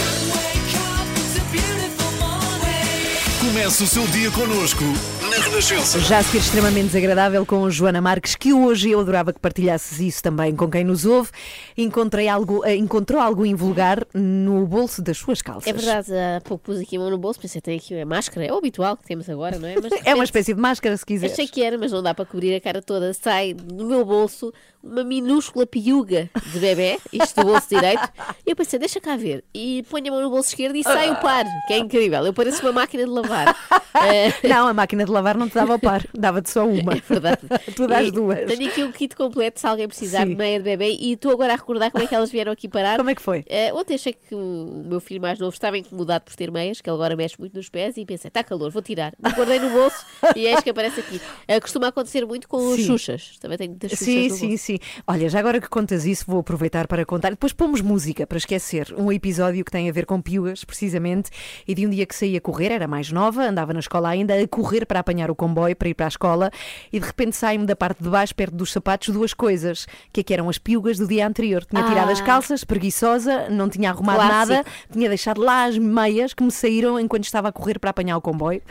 [3.39, 4.83] Comece o seu dia connosco
[5.21, 5.24] na
[5.55, 5.99] Renascença.
[6.01, 10.21] Já a ser extremamente desagradável com Joana Marques, que hoje eu adorava que partilhasses isso
[10.21, 11.31] também com quem nos ouve.
[11.77, 15.67] Encontrei algo, eh, encontrou algo invulgar no bolso das suas calças.
[15.67, 18.45] É verdade, há pouco pus aqui a mão no bolso, pensei, tem aqui a máscara,
[18.45, 19.75] é o habitual que temos agora, não é?
[19.75, 21.27] Mas de É uma repente espécie de máscara, se quiser.
[21.27, 23.13] Achei que era, mas não dá para cobrir a cara toda.
[23.13, 24.51] Sai do meu bolso
[24.85, 28.07] uma minúscula piuga de bebê, isto do bolso direito.
[28.45, 29.43] E eu pensei, deixa cá ver.
[29.53, 32.23] E ponho a mão no bolso esquerdo e sai o par, que é incrível.
[32.25, 33.55] Eu pareço uma máquina de lavar.
[33.95, 36.93] Eh, Não, a máquina de lavar não te dava ao par, dava-te só uma.
[36.93, 37.39] É verdade.
[37.75, 38.45] tu dás E duas.
[38.45, 40.29] Tenho aqui um kit completo se alguém precisar Sim.
[40.29, 42.67] de meia de bebê e estou agora a recordar como é que elas vieram aqui
[42.67, 42.97] parar.
[42.97, 43.43] Como é que foi?
[43.47, 46.89] Eh, ontem achei que o meu filho mais novo estava incomodado por ter meias, que
[46.89, 49.13] ele agora mexe muito nos pés, e pensei, está calor, vou tirar.
[49.23, 51.19] Me guardei no bolso e eis que aparece aqui.
[51.47, 52.85] Eh, costuma acontecer muito com os Sim.
[52.87, 53.37] xuxas.
[53.39, 54.63] Também tenho muitas xuxas Sim, sim, bolso.
[54.63, 54.74] sim.
[55.07, 57.29] Olha, já agora que contas isso, vou aproveitar para contar.
[57.31, 58.93] Depois pomos música para esquecer.
[58.97, 61.29] Um episódio que tem a ver com piugas, precisamente,
[61.67, 64.33] e de um dia que saí a correr, era mais nova, andava na escola ainda,
[64.39, 66.51] a correr para apanhar o comboio para ir para a escola,
[66.91, 69.85] e de repente sai-me da parte de baixo, perto dos sapatos, duas coisas.
[70.11, 71.63] Que é que eram as piugas do dia anterior.
[71.65, 72.23] Tinha tirado as Ah.
[72.23, 74.53] calças, preguiçosa, não tinha arrumado Clássico.
[74.53, 78.17] nada, tinha deixado lá as meias que me saíram enquanto estava a correr para apanhar
[78.17, 78.61] o comboio.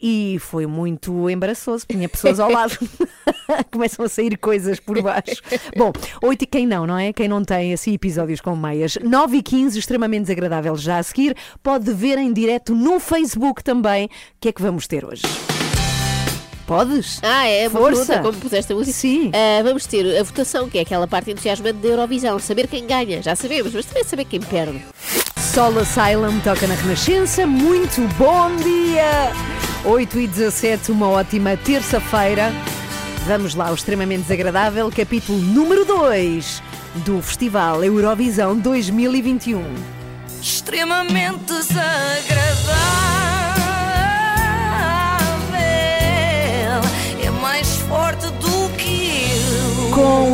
[0.00, 1.86] E foi muito embaraçoso.
[1.88, 2.78] Tinha pessoas ao lado.
[3.70, 5.42] Começam a sair coisas por baixo.
[5.76, 7.12] Bom, 8 e quem não, não é?
[7.12, 8.96] Quem não tem assim episódios com meias.
[9.02, 11.36] 9 e 15, extremamente desagradável já a seguir.
[11.62, 14.06] Pode ver em direto no Facebook também.
[14.06, 14.08] O
[14.40, 15.57] que é que vamos ter hoje?
[16.68, 17.18] Podes?
[17.22, 18.04] Ah, é uma Força.
[18.04, 18.96] pergunta, como puseste a música.
[18.98, 19.32] Sim.
[19.32, 22.38] Ah, vamos ter a votação, que é aquela parte entusiasmante da Eurovisão.
[22.38, 24.84] Saber quem ganha, já sabemos, mas também saber quem perde.
[25.38, 27.46] Soul Asylum toca na Renascença.
[27.46, 29.32] Muito bom dia!
[29.82, 32.52] 8 e 17, uma ótima terça-feira.
[33.26, 36.62] Vamos lá, o extremamente desagradável, capítulo número 2
[36.96, 39.64] do Festival Eurovisão 2021.
[40.42, 41.97] Extremamente desagradável.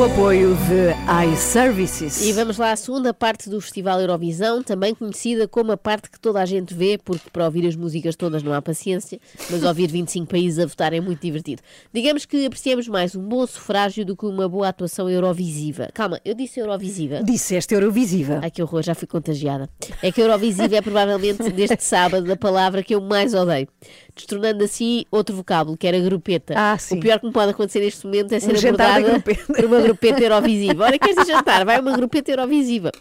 [0.04, 2.20] O apoio de iServices.
[2.26, 6.20] E vamos lá à segunda parte do Festival Eurovisão, também conhecida como a parte que
[6.20, 9.18] toda a gente vê, porque para ouvir as músicas todas não há paciência,
[9.50, 11.62] mas ouvir 25 países a votar é muito divertido.
[11.90, 15.88] Digamos que apreciamos mais um bom sufrágio do que uma boa atuação eurovisiva.
[15.94, 17.22] Calma, eu disse eurovisiva.
[17.22, 18.40] Disseste Eurovisiva.
[18.42, 19.70] Ai que horror, já fui contagiada.
[20.02, 23.68] É que Eurovisiva é provavelmente deste sábado a palavra que eu mais odeio.
[24.16, 26.54] Destronando assim outro vocábulo, que era grupeta.
[26.56, 26.98] Ah, sim.
[26.98, 30.22] O pior que me pode acontecer neste momento é ser Um abordada por uma grupeta
[30.22, 30.84] eurovisiva.
[30.84, 31.64] Olha, queres jantar?
[31.64, 32.92] Vai uma grupeta eurovisiva.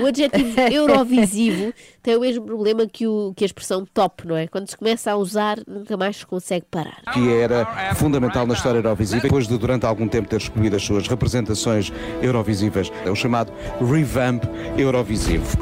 [0.00, 4.46] O adjetivo eurovisivo tem o mesmo problema que, o, que a expressão top, não é?
[4.48, 7.02] Quando se começa a usar, nunca mais se consegue parar.
[7.12, 11.06] que era fundamental na história Eurovisiva, depois de durante algum tempo ter escolhido as suas
[11.06, 14.42] representações Eurovisivas, é o chamado revamp
[14.76, 15.56] Eurovisivo.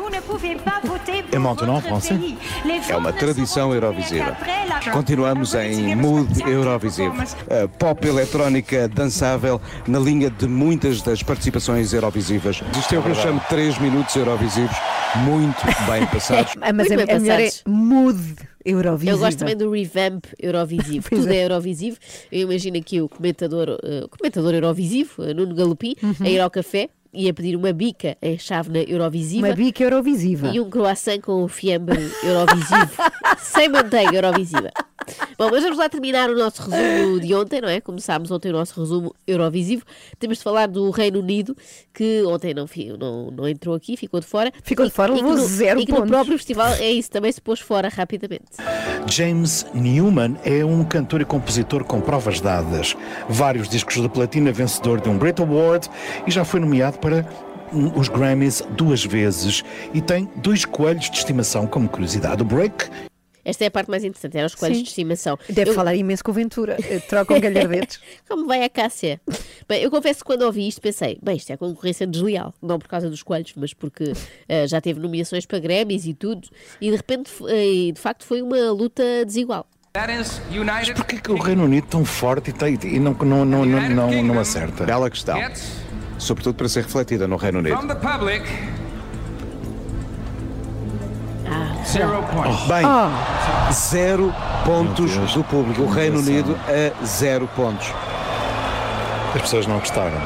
[1.33, 2.19] Et maintenant en français
[2.88, 4.37] É uma tradição Eurovisiva.
[4.93, 7.14] Continuamos em mood Eurovisivo.
[7.49, 12.61] A pop eletrónica dançável na linha de muitas das participações Eurovisivas.
[12.79, 14.77] Isto é o que eu chamo de 3 minutos Eurovisivos
[15.25, 16.53] muito bem passados.
[16.61, 17.62] Ah, Mas Muito a, bem melhor é passados.
[17.66, 19.11] mood Eurovisiva.
[19.16, 21.07] Eu gosto também do revamp Eurovisivo.
[21.11, 21.37] Pois Tudo é.
[21.37, 21.97] é Eurovisivo.
[22.33, 26.14] Eu imagino aqui o comentador, o comentador Eurovisivo, eh, Nuno Galopim, Uhum.
[26.21, 29.46] a ir ao café e a pedir uma bica em chávena Eurovisiva.
[29.46, 30.49] Uma bica Eurovisiva.
[30.49, 32.90] E um croissant com fiambre Eurovisivo.
[33.38, 34.70] sem manteiga Eurovisiva.
[35.37, 37.81] Bom, mas vamos lá terminar o nosso resumo de ontem, não é?
[37.81, 39.83] Começámos ontem o nosso resumo Eurovisivo.
[40.18, 41.57] Temos de falar do Reino Unido,
[41.92, 42.66] que ontem não,
[42.99, 44.53] não, não entrou aqui, ficou de fora.
[44.62, 46.11] Ficou de fora, e, levou no, zero E que no pontos.
[46.11, 48.44] próprio festival é isso, também se pôs fora rapidamente.
[49.07, 52.94] James Newman é um cantor e compositor com provas dadas.
[53.29, 55.88] Vários discos de platina, vencedor de um Brit Award
[56.27, 57.27] e já foi nomeado para
[57.73, 59.63] hum, os Grammys duas vezes
[59.95, 62.43] e tem dois coelhos de estimação como curiosidade.
[62.43, 62.89] O Break
[63.45, 64.83] Esta é a parte mais interessante, eram os coelhos Sim.
[64.85, 65.39] de estimação.
[65.49, 66.77] Deve Eu- falar imenso com o Ventura.
[66.83, 67.99] Eh, Trocam galhardetes.
[68.29, 69.21] Como vai a Cássia?
[69.69, 72.87] Bem, eu confesso que quando ouvi isto pensei, bem, isto é concorrência desleal, não por
[72.87, 74.13] causa dos coelhos, mas porque
[74.49, 76.49] eh, já teve nomeações para Grammys e tudo,
[76.81, 79.67] e de repente, eh, e de facto, foi uma luta desigual.
[79.93, 80.41] Mas
[80.95, 84.23] porquê que o Reino Unido tão forte e, tem- e não, não, não, não, não,
[84.23, 84.85] não acerta?
[84.85, 85.37] Bela questão.
[86.21, 87.77] Sobretudo para ser refletida no Reino Unido.
[92.69, 93.73] Bem, Oh.
[93.73, 94.33] zero
[94.65, 95.83] pontos do público.
[95.83, 97.89] O Reino Unido a zero pontos.
[99.35, 100.17] As pessoas não gostaram.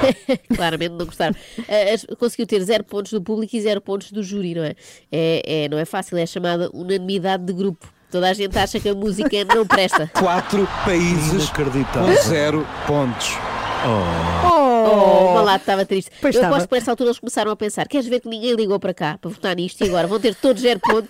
[0.56, 1.34] Claramente não gostaram.
[1.68, 4.74] Eh, conseguiu ter zero pontos do público e zero pontos do júri, não é?
[5.12, 7.86] É, é- não é fácil, é chamada unanimidade de grupo.
[8.10, 10.10] Toda a gente acha que a música não presta.
[10.18, 13.36] Quatro países com zero pontos.
[13.82, 16.10] Oh, o Malato estava triste.
[16.20, 16.54] Pois eu estava.
[16.56, 18.94] aposto que por essa altura eles começaram a pensar: queres ver que ninguém ligou para
[18.94, 21.08] cá para votar nisto e agora vão ter todos zero pontos?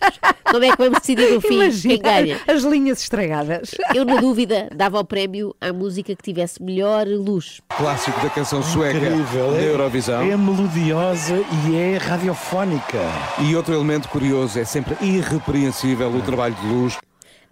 [0.51, 2.41] Como é que vamos decidir no fim Imagina quem ganha?
[2.49, 3.71] as linhas estragadas.
[3.95, 7.61] Eu, na dúvida, dava o prémio à música que tivesse melhor luz.
[7.77, 9.53] Clássico da canção sueca Incrível.
[9.53, 10.23] da É, Eurovisão.
[10.23, 11.37] é melodiosa
[11.69, 12.99] e é radiofónica.
[13.41, 16.97] E outro elemento curioso é sempre irrepreensível o trabalho de luz.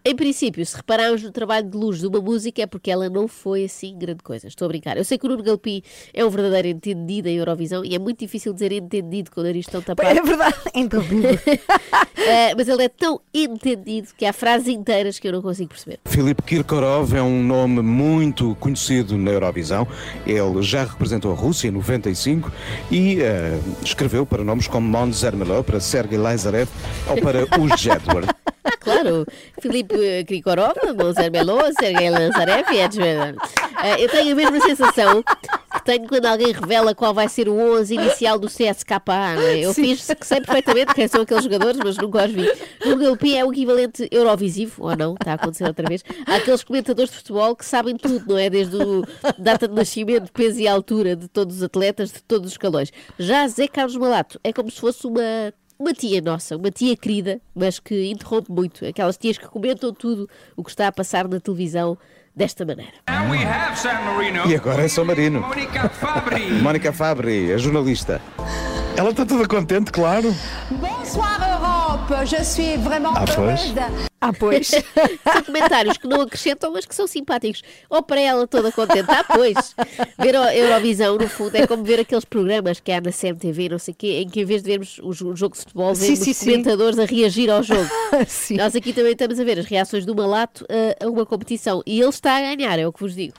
[0.09, 3.29] Em princípio, se repararmos no trabalho de luz de uma música é porque ela não
[3.29, 4.49] foi assim grande coisa.
[4.49, 4.97] Estou a brincar.
[4.97, 8.21] Eu sei que o Nuno Galpi é um verdadeiro entendido em Eurovisão e é muito
[8.21, 10.09] difícil dizer entendido com o nariz tão tapado.
[10.09, 10.57] É verdade.
[10.75, 11.03] Então,
[12.31, 15.99] Eh, mas ele é tão entendido que há frases inteiras que eu não consigo perceber.
[16.05, 19.87] Filipe Kirkorov é um nome muito conhecido na Eurovisão.
[20.27, 22.53] Ele já representou a Rússia em 95
[22.91, 26.69] e eh, escreveu para nomes como Mons Zermelo, para Sergei Lazarev
[27.09, 28.29] ou para os Jedward.
[28.73, 29.27] Ah, claro.
[29.61, 33.35] Filipe eh, Krikorov, Monser Melo, Sergei Lanzarev e Ed Sheeran.
[33.83, 37.55] Eh, Eu tenho a mesma sensação que tenho quando alguém revela qual vai ser o
[37.55, 39.01] 11 inicial do CSKA.
[39.37, 39.59] Não é?
[39.61, 39.83] Eu Sim.
[39.97, 42.49] fiz que sei perfeitamente quem são aqueles jogadores, mas nunca os vi.
[42.87, 46.03] O GLP é o equivalente Eurovisivo, ou não, está a acontecer outra vez.
[46.27, 48.51] Há aqueles comentadores de futebol que sabem tudo, não é?
[48.51, 49.03] Desde o
[49.39, 52.93] data de nascimento, peso e altura de todos os atletas, de todos os escalões.
[53.19, 57.41] Já Zé Carlos Malato é como se fosse uma uma tia nossa, uma tia querida,
[57.55, 58.85] mas que interrompe muito.
[58.85, 61.97] Aquelas tias que comentam tudo o que está a passar na televisão
[62.35, 62.93] desta maneira.
[64.49, 65.41] E agora é São Marino.
[66.63, 68.21] Mónica Fabri, a jornalista.
[68.97, 70.35] Ela está toda contente, claro.
[70.71, 73.61] Bonsoir Europe, je suis vraiment Ah, pois.
[73.67, 74.08] heureuse.
[74.21, 74.69] Ah, pois.
[75.33, 77.63] São comentários que não acrescentam, mas que são simpáticos.
[77.89, 79.09] Ou para ela toda contente.
[79.09, 79.75] Ah, pois.
[80.19, 83.79] Ver a Eurovisão, no fundo, é como ver aqueles programas que há na CMTV, não
[83.79, 86.03] sei o quê, em que em vez de vermos o jo- jogo de futebol, Sim,
[86.07, 86.51] vemos sim, os sim.
[86.51, 87.89] comentadores a reagir ao jogo.
[88.27, 88.57] Sim.
[88.57, 91.81] Nós aqui também estamos a ver as reações do Malato a, a uma competição.
[91.87, 93.35] E ele está a ganhar, é o que vos digo.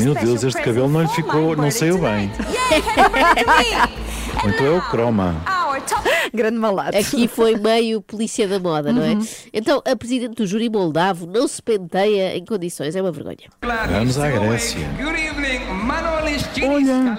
[0.00, 2.30] Meu Deus, este cabelo não lhe ficou, não saiu bem.
[4.46, 5.40] Então é o croma.
[6.32, 6.96] Grande malato.
[6.96, 9.12] Aqui foi meio polícia da moda, não é?
[9.12, 9.26] Uhum.
[9.52, 13.48] Então, a presidente do júri moldavo não se penteia em condições, é uma vergonha.
[13.90, 14.86] Vamos à Grécia.
[16.66, 17.16] Olha,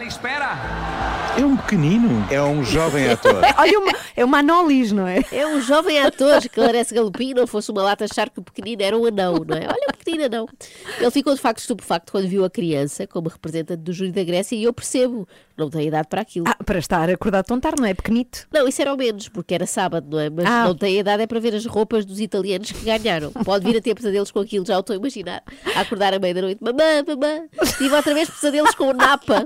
[1.37, 2.25] é um pequenino.
[2.29, 3.35] É um jovem ator.
[3.57, 5.19] Olha, uma- é uma Anolis, não é?
[5.31, 8.81] É um jovem ator que parece galopim, não fosse uma lata achar que o pequenino
[8.83, 9.61] era um anão, não é?
[9.67, 10.47] Olha, o pequenino anão.
[10.99, 14.55] Ele ficou de facto estupefacto quando viu a criança como representante do júri da Grécia
[14.55, 16.45] e eu percebo, não tem idade para aquilo.
[16.47, 17.93] Ah, para estar acordado tão tarde, não é?
[17.93, 18.47] Pequenito.
[18.51, 20.29] Não, isso era ao menos, porque era sábado, não é?
[20.29, 20.65] Mas Ah.
[20.65, 23.31] não tem idade é para ver as roupas dos italianos que ganharam.
[23.31, 25.41] Pode vir a ter pesadelos com aquilo, já o estou a imaginar.
[25.75, 29.45] A acordar à meia-noite, mamã, mamã, tive outra vez pesadelos com o Napa.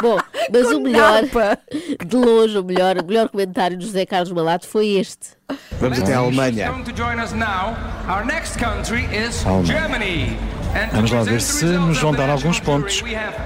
[0.00, 0.18] Bom,
[0.52, 1.58] mas Com o melhor, napa.
[2.04, 5.28] de longe, o melhor, o melhor comentário do José Carlos Malato foi este.
[5.80, 6.72] Vamos até a Alemanha.
[10.92, 13.02] Vamos lá ver se nos vão dar alguns pontos.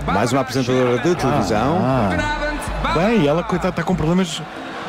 [0.07, 1.79] Mais uma apresentadora de televisão.
[1.81, 2.11] Ah,
[2.95, 4.43] bem, ela, coitada, está com problemas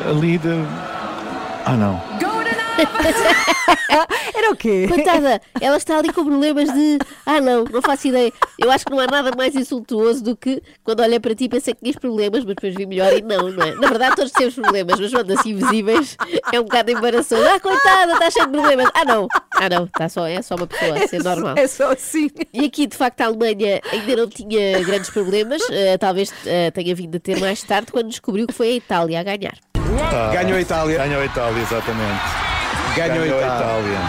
[0.08, 0.64] ali de.
[1.66, 2.00] Ah, não.
[4.34, 4.86] Era o quê?
[4.88, 6.98] Coitada, ela está ali com problemas de.
[7.26, 8.32] Ah, não, não faço ideia.
[8.58, 11.74] Eu acho que não há nada mais insultuoso do que quando olhei para ti pensei
[11.74, 13.74] que tinhas problemas, mas depois vi melhor e não, não é?
[13.74, 16.16] Na verdade, todos temos problemas, mas quando assim visíveis
[16.52, 17.42] é um bocado embaraçoso.
[17.46, 18.90] Ah, coitada, está cheio de problemas.
[18.94, 21.54] Ah, não, ah, não, está só, é só uma pessoa, é ser normal.
[21.56, 22.30] É só assim.
[22.52, 26.94] E aqui, de facto, a Alemanha ainda não tinha grandes problemas, eh, talvez eh, tenha
[26.94, 29.54] vindo a ter mais tarde, quando descobriu que foi a Itália a ganhar.
[30.00, 30.98] Ah, Ganhou a Itália.
[30.98, 32.39] Ganhou a Itália, exatamente.
[32.96, 33.56] Ganhou a Ganhou a Itália.
[33.56, 34.00] Itália.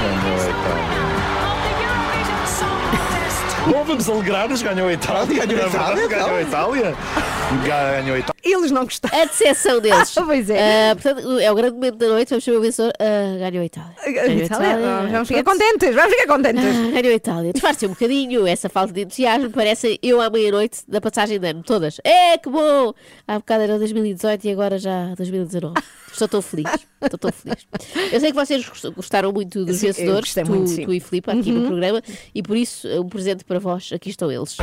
[0.00, 0.90] Ganhou a Itália.
[3.66, 4.62] Bom, vamos alegrar-nos.
[4.62, 5.46] Ganhou a Itália.
[5.46, 6.96] Ganhou a verdade, Itália, Ganhou a Itália.
[7.64, 8.40] Ganhou a Itália.
[8.42, 9.20] Eles não gostaram.
[9.20, 10.14] A decepção deles.
[10.26, 10.90] pois é.
[10.90, 12.92] Ah, portanto, é o grande momento da noite, vamos chamar o vencedor.
[12.98, 13.94] Ah, ganhou a Itália.
[14.06, 14.76] Ganhou a Itália,
[15.10, 15.58] vamos ficar Pronto.
[15.60, 16.64] contentes, vamos ficar contentes.
[16.64, 17.52] Ah, ganhou a Itália.
[17.52, 19.50] Disfarce um bocadinho essa falta de entusiasmo.
[19.50, 21.62] Parece eu à meia-noite da passagem de ano.
[21.62, 22.00] Todas.
[22.02, 22.94] É, que bom!
[23.28, 25.74] Há bocado era 2018 e agora já 2019.
[26.12, 26.66] Estou tão feliz.
[27.02, 27.66] Estou tão feliz.
[28.12, 31.30] Eu sei que vocês gost- gostaram muito dos Sim, vencedores, tu, muito, tu e Filipe,
[31.30, 31.66] aqui no Uhum.
[31.68, 32.02] programa,
[32.34, 33.90] e por isso um presente para vós.
[33.92, 34.56] Aqui estão eles.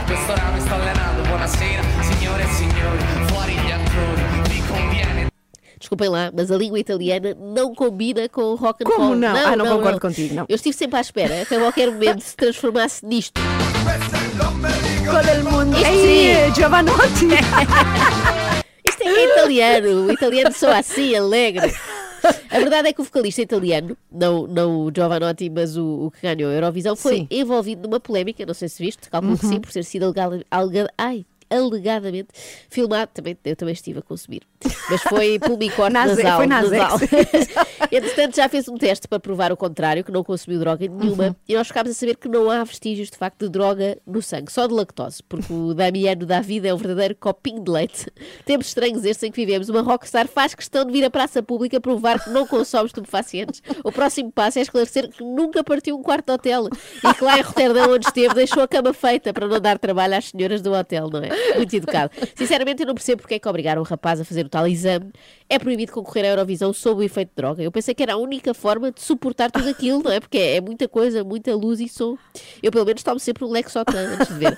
[5.80, 9.16] Desculpem lá, mas a língua italiana não combina com o rock and Como roll.
[9.16, 9.36] não?
[9.36, 10.46] Ah, não concordo contigo, não.
[10.50, 13.40] Eu estive sempre à espera que a qualquer momento se transformasse nisto.
[15.10, 15.78] Con el mundo.
[15.78, 16.52] Ei.
[16.54, 17.28] Giovanotti.
[18.90, 20.06] Isto é que é italiano.
[20.08, 21.74] O italiano só assim, alegre.
[22.50, 26.22] A verdade é que o vocalista italiano, não, não o Giovanotti, mas o, o que
[26.22, 27.28] ganhou a Eurovisão, foi Sim.
[27.30, 29.52] envolvido numa polémica, não sei se viste, calculo que Uhum.
[29.54, 32.30] sim, por ter sido alega, alega, ai, alegadamente
[32.70, 33.12] filmado.
[33.14, 34.42] Também, eu também estive a consumir.
[34.90, 35.38] Mas foi
[35.90, 36.38] Ze- nasal.
[36.38, 36.98] foi na nasal.
[37.92, 41.36] Entretanto, já fez um teste para provar o contrário, que não consumiu droga nenhuma, Uhum.
[41.48, 44.52] e nós ficámos a saber que não há vestígios de facto de droga no sangue,
[44.52, 48.08] só de lactose, porque o Damiano da vida é um verdadeiro copinho de leite.
[48.46, 49.70] Tempos estranhos estes em que vivemos.
[49.70, 53.62] Uma rockstar faz questão de vir à praça pública provar que não consome estupefacientes.
[53.84, 56.68] O próximo passo é esclarecer que nunca partiu um quarto de hotel
[57.04, 60.16] e que lá em Roterdão, onde esteve, deixou a cama feita para não dar trabalho
[60.18, 61.30] às senhoras do hotel, não é?
[61.56, 62.12] Muito educado.
[62.36, 65.12] Sinceramente, eu não percebo porque é que obrigaram o rapaz a fazer o tal exame.
[65.50, 67.64] É proibido concorrer à Eurovisão sob o efeito de droga.
[67.64, 70.20] Eu pensei que era a única forma de suportar tudo aquilo, não é?
[70.20, 72.18] Porque é muita coisa, muita luz e som.
[72.62, 74.58] Eu, pelo menos, tomo sempre um Lexotan antes de ver.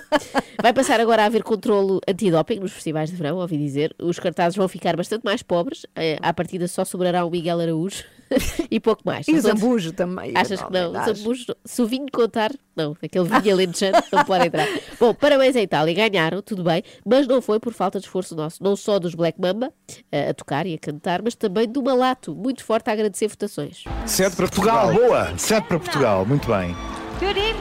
[0.60, 3.94] Vai passar agora a haver controlo antidoping nos festivais de verão, ouvi dizer.
[4.02, 5.86] Os cartazes vão ficar bastante mais pobres.
[5.94, 8.04] Eh, À partida só sobrará o Miguel Araújo
[8.70, 9.26] e pouco mais.
[9.28, 10.32] E Zambujo também.
[10.34, 10.92] Achas que não?
[10.92, 12.96] Zambujo, se o vinho contar, não.
[13.02, 14.66] Aquele vinho alentejante não pode entrar.
[14.98, 15.94] Bom, parabéns à Itália.
[15.94, 18.62] Ganharam, tudo bem, mas não foi por falta de esforço nosso.
[18.62, 19.72] Não só dos Black Mamba
[20.12, 23.84] eh, a tocar e a cantar, mas também do Malato, muito forte a agradecer votações.
[24.06, 25.08] Sete para Portugal, Portugal.
[25.08, 25.38] boa.
[25.38, 26.74] Sete para Portugal, muito bem.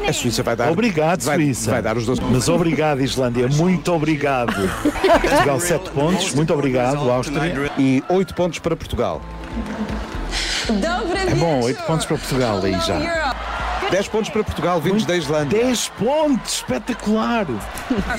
[0.07, 0.71] A Suíça vai dar.
[0.71, 1.71] Obrigado, vai, Suíça.
[1.71, 4.53] Vai dar os 12 Mas obrigado, Islândia, muito obrigado.
[5.21, 7.71] Portugal, sete pontos, muito obrigado, Áustria.
[7.77, 9.21] E oito pontos para Portugal.
[11.27, 13.58] É bom, oito pontos para Portugal aí já.
[13.91, 15.63] 10 pontos para Portugal, vindos da Islândia.
[15.63, 17.47] 10 pontos, espetacular.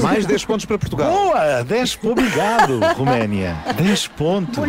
[0.00, 1.10] Mais 10 pontos para Portugal.
[1.10, 3.56] Boa, 10 Obrigado, Roménia.
[3.76, 4.64] 10 pontos.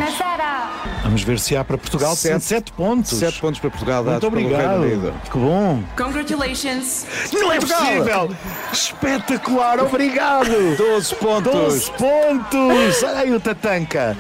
[1.04, 2.16] Vamos ver se há para Portugal.
[2.16, 2.44] Sete.
[2.44, 3.18] 7 pontos.
[3.18, 4.82] 7 pontos para Portugal, Muito dados pelo Reino obrigado.
[4.82, 5.14] Unido.
[5.32, 5.84] Que bom.
[5.98, 7.06] Congratulations.
[7.34, 8.36] Não é possível!
[8.72, 10.76] Espetacular, obrigado!
[10.78, 11.52] 12 pontos.
[11.52, 13.04] 12 pontos!
[13.04, 14.18] Olha aí o Tatanka!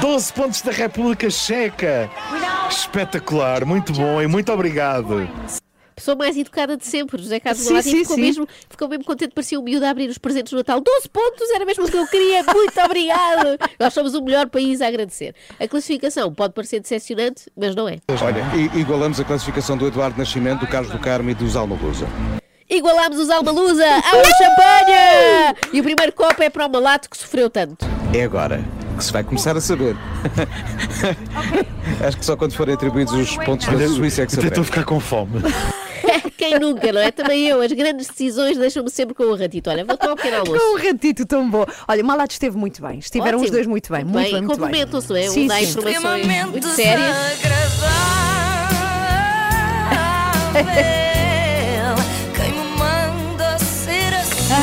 [0.00, 2.10] 12 pontos da República Checa!
[2.68, 5.28] Espetacular, muito bom e muito obrigado!
[5.94, 8.22] Pessoa mais educada de sempre, José Carlos Sim, sim, ficou, sim.
[8.22, 10.80] Mesmo, ficou mesmo contente, parecia um miúdo a abrir os presentes do Natal.
[10.80, 13.58] 12 pontos, era mesmo o que eu queria, muito obrigado!
[13.78, 15.34] Nós somos o melhor país a agradecer.
[15.58, 17.98] A classificação pode parecer decepcionante, mas não é.
[18.22, 18.44] Olha,
[18.78, 22.06] igualamos a classificação do Eduardo Nascimento, do Carlos do Carmo e dos Almalusa.
[22.68, 25.54] Igualámos os Almalusa ao champanhe!
[25.72, 27.86] E o primeiro copo é para o malato que sofreu tanto.
[28.12, 28.64] É agora
[28.96, 29.96] que se vai começar a saber.
[32.06, 34.62] Acho que só quando forem atribuídos os pontos da Suíça é que se Até estou
[34.62, 35.42] a ficar com fome.
[36.48, 37.10] Quem nunca, não é?
[37.10, 39.70] Também eu, as grandes decisões deixam-me sempre com o ratito.
[39.70, 40.58] Olha, vou tomar um pequeno almoço.
[40.60, 41.64] Com um ratito tão bom.
[41.88, 42.98] Olha, o Malato esteve muito bem.
[42.98, 43.44] Estiveram Ótimo.
[43.44, 44.04] os dois muito bem.
[44.04, 44.56] Muito bem, muito bem.
[44.56, 45.28] Complementam-se, não é?
[45.28, 47.16] Sim, um dá informações muito sérias.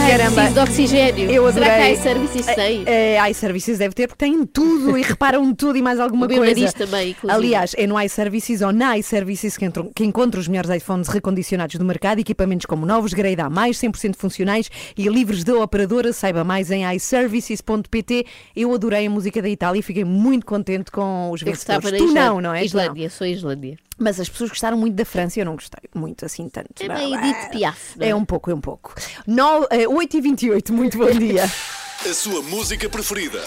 [0.04, 0.32] Ai, Caramba.
[0.36, 1.32] preciso de oxigênio.
[1.32, 1.90] Eu Será que adorei.
[1.90, 2.84] a iServices tem?
[2.88, 6.30] É, é, iServices deve ter, porque têm tudo e reparam tudo e mais alguma O
[6.30, 6.54] meu coisa.
[6.56, 7.32] nariz também, inclusive.
[7.46, 11.76] Aliás, é no iServices ou na iServices que, entram- que encontra os melhores iPhones recondicionados
[11.76, 16.12] do mercado, equipamentos como novos, grade A+, 100% funcionais e livres da operadora.
[16.12, 18.26] Saiba mais em iServices.pt.
[18.56, 21.98] Eu adorei a música da Itália e fiquei muito contente com os vencedores.
[22.00, 22.66] Tu não, não é?
[22.66, 23.78] Islândia, sou Islândia.
[24.02, 26.70] Mas as pessoas gostaram muito da França e eu não gostei muito assim tanto.
[26.82, 28.10] É Não, meio é- Edith Piaf, é?
[28.10, 28.96] É um pouco, é um pouco.
[29.28, 31.44] No, eh, 8h28, muito bom dia.
[32.10, 33.40] A sua música preferida.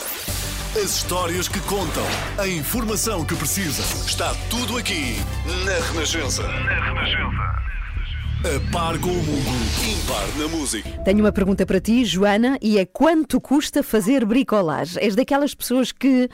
[0.76, 2.04] As histórias que contam.
[2.38, 3.82] A informação que precisa.
[4.06, 5.16] Está tudo aqui
[5.64, 6.42] na Renascença.
[6.46, 7.64] Na Renascença.
[8.44, 9.50] A par com o mundo.
[10.02, 10.88] Impar na música.
[11.04, 15.02] Tenho uma pergunta para ti, Joana, e é quanto custa fazer bricolagem?
[15.02, 16.28] És daquelas pessoas que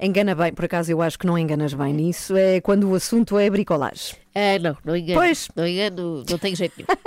[0.00, 3.38] engana bem, por acaso eu acho que não enganas bem nisso, é quando o assunto
[3.38, 4.16] é bricolagem.
[4.34, 5.20] Ah, não, não engano.
[5.20, 5.48] Pois.
[5.56, 6.86] Não engano, não tenho jeito nenhum.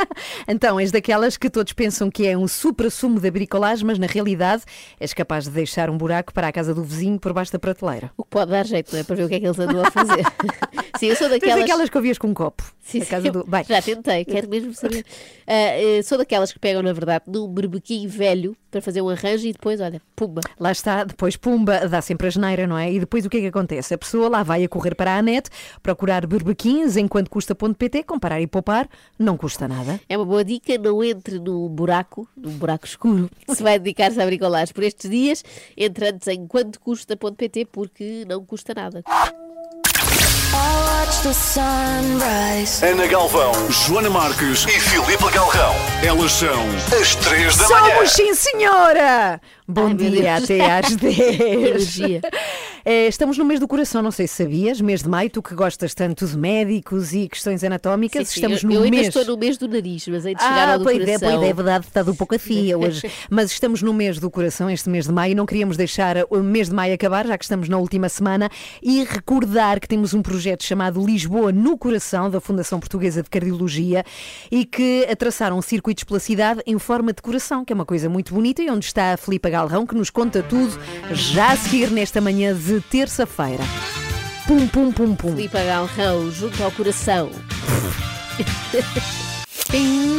[0.47, 4.63] Então, és daquelas que todos pensam que é um supra-sumo da bricolagem, mas na realidade
[4.99, 8.11] és capaz de deixar um buraco para a casa do vizinho por baixo da prateleira.
[8.17, 9.03] O que pode dar jeito, não é?
[9.03, 10.23] Para ver o que é que eles andam a fazer.
[10.99, 11.59] Sim, eu sou daquelas.
[11.59, 12.63] daquelas que ouvias com um copo.
[12.79, 13.45] Sim, sim, casa do...
[13.45, 15.05] Bem, Já tentei, quero mesmo saber.
[15.47, 19.53] Eh, sou daquelas que pegam, na verdade, num berbequinho velho para fazer um arranjo e
[19.53, 20.41] depois, olha, pumba.
[20.59, 22.91] Lá está, depois pumba, dá sempre a geneira, não é?
[22.91, 23.93] E depois o que é que acontece?
[23.93, 25.49] A pessoa lá vai a correr para a net,
[25.81, 28.89] procurar berbequins enquanto custa.pt, comparar e poupar,
[29.19, 30.01] não custa nada.
[30.09, 34.25] É uma boa dica, não entre num buraco, num buraco escuro, se vai dedicar-se a
[34.25, 35.45] bricolagem por estes dias,
[35.77, 39.03] entre antes em quantocusta.pt porque não custa nada.
[42.83, 45.73] Ana Galvão, Joana Marques e Filipe Galrão.
[46.05, 46.61] Elas são
[46.99, 47.95] as três da manhã.
[47.95, 49.39] Somos sim, senhora!
[49.65, 51.19] Bom Ai, dia, até às 10.
[51.39, 52.21] Energia.
[52.83, 55.55] Eh, Estamos no mês do coração, não sei se sabias, mês de maio, tu que
[55.55, 59.07] gostas tanto de médicos e questões anatómicas, Sim, sim, estamos eu, no eu ainda mês.
[59.07, 61.29] estou no mês do nariz, mas hei de chegar Ah, ao do pois é, coração.
[61.31, 63.09] pois é, é verdade, está um pouco assim hoje.
[63.29, 66.39] Mas estamos no mês do coração, este mês de maio, e não queríamos deixar o
[66.43, 68.49] mês de maio acabar, já que estamos na última semana,
[68.81, 74.03] e recordar que temos um projeto chamado Lisboa no Coração, da Fundação Portuguesa de Cardiologia,
[74.51, 78.33] e que traçaram circuitos pela cidade em forma de coração, que é uma coisa muito
[78.33, 80.77] bonita, e onde está a Filipa Galrão, que nos conta tudo
[81.11, 83.63] já a seguir nesta manhã de terça-feira.
[84.47, 85.35] Pum, pum, pum, pum.
[85.35, 87.29] Filipe Galrão, junto ao coração.
[89.71, 90.09] Pim,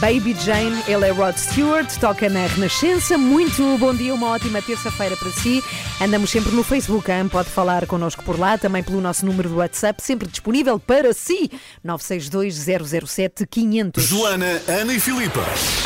[0.00, 3.18] Baby Jane, ele é Rod Stewart, toca na Renascença.
[3.18, 5.62] Muito bom dia, uma ótima terça-feira para si.
[6.00, 7.28] Andamos sempre no Facebook, hein?
[7.28, 11.50] pode falar connosco por lá, também pelo nosso número do WhatsApp, sempre disponível para si.
[11.84, 14.00] 962-007-500.
[14.00, 15.44] Joana, Ana e Filipa.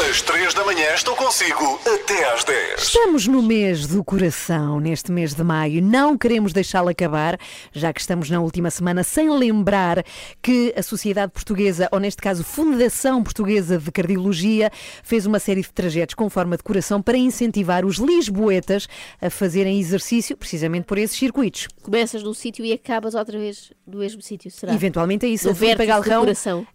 [0.09, 2.83] As três da manhã estão consigo até às 10.
[2.83, 5.83] Estamos no mês do coração, neste mês de maio.
[5.83, 7.37] Não queremos deixá-lo acabar,
[7.73, 10.05] já que estamos na última semana, sem lembrar
[10.41, 14.71] que a Sociedade Portuguesa, ou neste caso Fundação Portuguesa de Cardiologia,
[15.03, 18.87] fez uma série de trajetos com forma de coração para incentivar os lisboetas
[19.21, 21.69] a fazerem exercício precisamente por esses circuitos.
[21.83, 24.75] Começas num sítio e acabas outra vez no mesmo sítio, será?
[24.75, 25.53] Eventualmente é isso.
[25.53, 26.27] Vértice do Galrão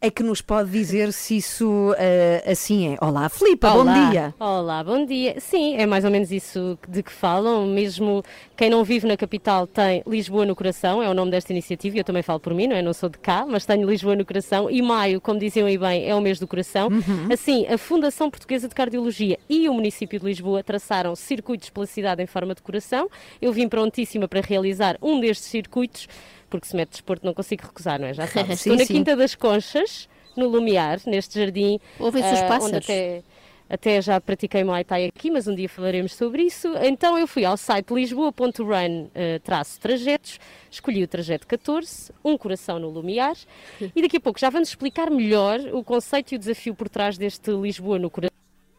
[0.01, 2.97] é que nos pode dizer se isso eh, assim é.
[3.01, 3.93] Olá, Filipa, Olá.
[3.93, 4.35] bom dia.
[4.39, 5.39] Olá, bom dia.
[5.39, 7.67] Sim, é mais ou menos isso de que falam.
[7.67, 8.23] Mesmo
[8.59, 11.99] quem não vive na capital tem Lisboa no coração, é o nome desta iniciativa, e
[12.01, 12.81] eu também falo por mim, não é?
[12.81, 14.69] Não sou de cá, mas tenho Lisboa no coração.
[14.69, 16.89] E maio, como diziam aí bem, é o mês do coração.
[17.31, 22.21] Assim, a Fundação Portuguesa de Cardiologia e o município de Lisboa traçaram circuitos pela cidade
[22.21, 23.09] em forma de coração.
[23.41, 26.09] Eu vim prontíssima para realizar um destes circuitos,
[26.49, 28.13] porque se mete desporto não consigo recusar, não é?
[28.13, 28.59] Já sabes.
[28.59, 28.93] Sim, Estou na sim.
[28.95, 31.79] Quinta das Conchas no Lumiar, neste jardim.
[31.97, 32.65] Ouvem-se os ah, pássaros.
[32.65, 33.23] onde até,
[33.69, 36.67] até já pratiquei Muay Thai aqui, mas um dia falaremos sobre isso.
[36.81, 40.39] Então eu fui ao site lisboa.run-trajetos,
[40.71, 43.37] escolhi o trajeto 14, um coração no Lumiar,
[43.95, 47.15] e daqui a pouco já vamos explicar melhor o conceito e o desafio por trás
[47.17, 48.29] deste Lisboa no coração.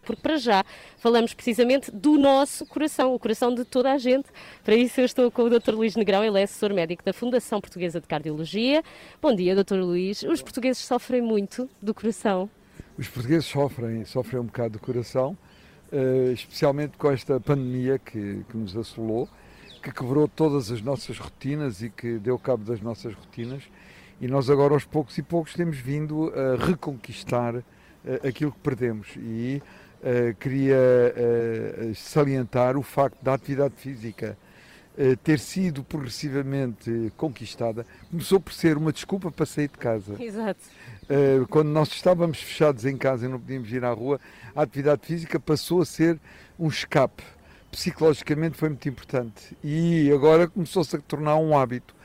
[0.02, 0.64] Porque para já
[0.96, 4.26] falamos precisamente do nosso coração, o coração de toda a gente.
[4.64, 5.72] Para isso eu estou com o Dr.
[5.72, 8.82] Luís Negrão, ele é assessor médico da Fundação Portuguesa de Cardiologia.
[9.22, 9.76] Bom dia, Dr.
[9.76, 10.24] Luís.
[10.24, 12.50] Os portugueses sofrem muito do coração.
[12.98, 15.36] Os portugueses sofrem, sofrem um bocado do coração,
[15.92, 19.28] eh, especialmente com esta pandemia que, que nos assolou,
[19.82, 23.62] que quebrou todas as nossas rotinas e que deu cabo das nossas rotinas.
[24.20, 29.08] E nós agora, aos poucos e poucos, temos vindo a reconquistar eh, aquilo que perdemos.
[29.16, 29.62] E
[30.02, 30.76] eh, queria
[31.94, 34.36] salientar o facto da atividade física
[35.22, 37.86] ter sido progressivamente conquistada.
[38.10, 40.22] Começou por ser uma desculpa para sair de casa.
[40.22, 40.60] Exato.
[41.10, 44.20] Uh, quando nós estávamos fechados em casa e não podíamos ir à rua,
[44.54, 46.20] a atividade física passou a ser
[46.56, 47.24] um escape.
[47.68, 51.96] Psicologicamente foi muito importante e agora começou-se a tornar um hábito.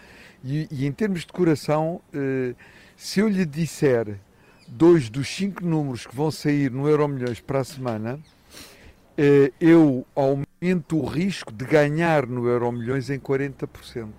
[0.44, 2.56] E, e em termos de coração, uh,
[2.98, 4.20] se eu lhe disser
[4.68, 10.04] dois dos cinco números que vão sair no Euro Milhões para a semana, uh, eu
[10.16, 14.10] aumento o risco de ganhar no Euro Milhões em 40%.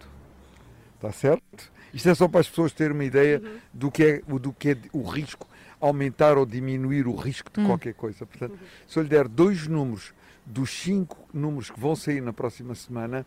[0.95, 1.72] Está certo?
[1.97, 3.42] Isto é só para as pessoas terem uma ideia
[3.72, 5.49] do, que é, do que é o risco,
[5.80, 7.66] aumentar ou diminuir o risco de Hum.
[7.66, 8.26] qualquer coisa.
[8.26, 10.12] Portanto, se eu lhe der dois números
[10.44, 13.24] dos cinco números que vão sair na próxima semana,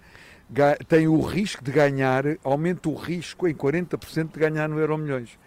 [0.88, 5.38] tem o risco de ganhar, aumenta o risco em 40% de ganhar no Euro Milhões.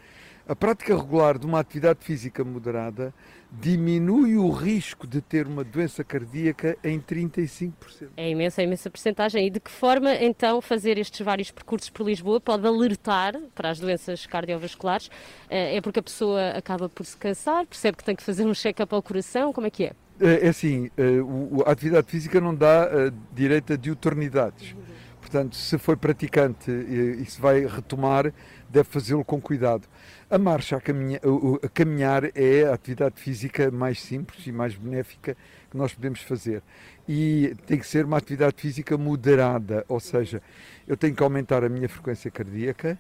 [0.48, 3.14] A prática regular de uma atividade física moderada
[3.50, 7.72] diminui o risco de ter uma doença cardíaca em 35%.
[8.16, 9.46] É imensa, é imensa porcentagem.
[9.46, 13.78] E de que forma, então, fazer estes vários percursos por Lisboa pode alertar para as
[13.78, 15.10] doenças cardiovasculares?
[15.48, 18.54] Eh, É porque a pessoa acaba por se cansar, percebe que tem que fazer um
[18.54, 19.92] check-up ao coração, como é que é?
[20.20, 21.18] É é assim, eh,
[21.66, 24.74] a atividade física não dá eh, direito a diuturnidades.
[25.20, 28.32] Portanto, se foi praticante e se vai retomar,
[28.68, 29.88] deve fazê-lo com cuidado.
[30.32, 31.20] A marcha, a, caminha-
[31.62, 35.36] a caminhar é a atividade física mais simples e mais benéfica
[35.70, 36.62] que nós podemos fazer.
[37.06, 40.40] E tem que ser uma atividade física moderada, ou seja,
[40.88, 42.98] eu tenho que aumentar a minha frequência cardíaca,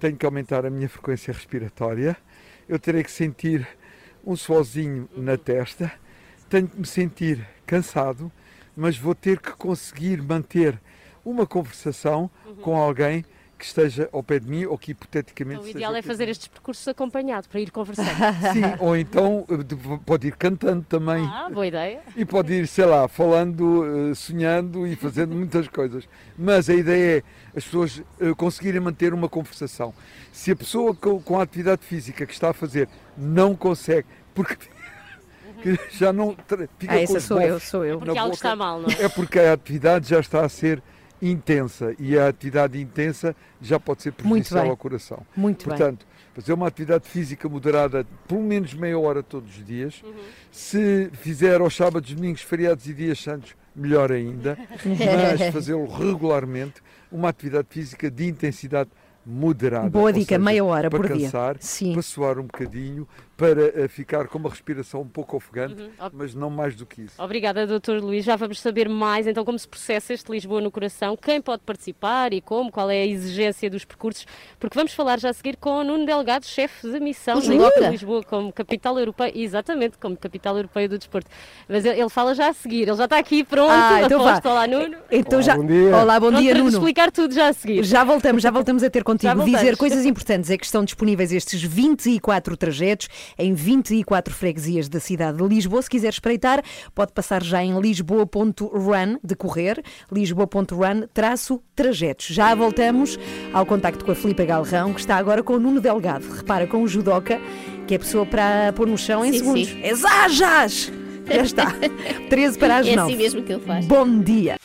[0.00, 2.16] tenho que aumentar a minha frequência respiratória,
[2.68, 3.64] eu terei que sentir
[4.26, 5.92] um suorzinho na testa,
[6.50, 8.30] tenho que me sentir cansado,
[8.76, 10.80] mas vou ter que conseguir manter
[11.24, 12.28] uma conversação
[12.60, 13.24] com alguém
[13.62, 16.48] que esteja ao pé de mim ou que hipoteticamente Então, o ideal é fazer estes
[16.48, 18.08] percursos acompanhado, para ir conversando.
[18.52, 21.24] Sim, ou então eh, de- pode ir cantando também.
[21.24, 22.00] Ah, boa ideia.
[22.16, 26.08] E pode ir, sei lá, falando, eh, sonhando e fazendo muitas coisas.
[26.36, 27.22] Mas a ideia é
[27.56, 29.94] as pessoas eh, conseguirem manter uma conversação.
[30.32, 34.56] Se a pessoa com, com a atividade física que está a fazer não consegue, porque
[35.62, 36.36] que já não
[36.78, 38.00] fica Ah, essa sou eu, sou eu.
[38.00, 39.04] na Porque algo boca, está mal, não é?
[39.04, 40.82] É porque a atividade já está a ser
[41.22, 44.70] intensa e a atividade intensa já pode ser prejudicial bem.
[44.70, 45.24] ao coração.
[45.36, 45.78] Muito bem.
[45.78, 46.04] Portanto,
[46.34, 50.02] fazer uma atividade física moderada pelo menos meia hora todos os dias.
[50.02, 50.12] Uhum.
[50.50, 54.58] Se fizer aos sábados, domingos, feriados e dias santos, melhor ainda.
[54.84, 58.90] Mas fazê-lo regularmente, uma atividade física de intensidade
[59.24, 59.88] moderada.
[59.90, 61.26] Boa dica, seja, meia hora para por dia.
[61.26, 61.56] cansar,
[61.92, 63.06] para suar um bocadinho,
[63.42, 65.90] para eh, ficar com uma respiração um pouco ofegante, Uhum.
[66.12, 67.20] Mas não mais do que isso.
[67.20, 67.94] Obrigada, Dr.
[68.00, 68.24] Luís.
[68.24, 72.32] Já vamos saber mais então como se processa este Lisboa no coração, quem pode participar
[72.32, 74.26] e como, qual é a exigência dos percursos,
[74.60, 77.88] porque vamos falar já a seguir com o Nuno Delgado, chefe da missão da judoca.
[77.88, 81.28] Lisboa como capital europeia, exatamente, como capital europeia do desporto.
[81.68, 84.30] Mas ele, fala já a seguir, ele já está aqui pronto, Ah, então vá.
[84.30, 84.48] aposto.
[84.48, 84.96] Olá, Nuno.
[85.10, 85.56] Então já...
[85.56, 85.96] bom dia.
[85.96, 86.68] Olá, bom Pronto dia, Nuno.
[86.68, 87.82] explicar tudo já a seguir.
[87.82, 89.42] Já voltamos, já voltamos a ter contigo.
[89.44, 95.38] Dizer coisas importantes é que estão disponíveis estes 24 trajetos em 24 freguesias da cidade
[95.38, 95.82] de Lisboa.
[95.82, 96.62] Se quiser espreitar,
[96.94, 102.26] pode passar já em lisboa.run de correr, lisboa.run traço trajetos.
[102.26, 103.18] Já voltamos
[103.52, 106.26] ao contacto com a Filipe Galrão, que está agora com o Nuno Delgado.
[106.30, 107.40] Repara, com o judoca,
[107.86, 109.68] que é pessoa para pôr no chão em Sim, segundos.
[109.68, 109.80] sim.
[109.84, 110.92] Exajas!
[111.24, 111.66] Já está.
[112.28, 113.12] 13 para as É 9.
[113.12, 113.86] assim mesmo que ele faz.
[113.86, 114.56] Bom dia.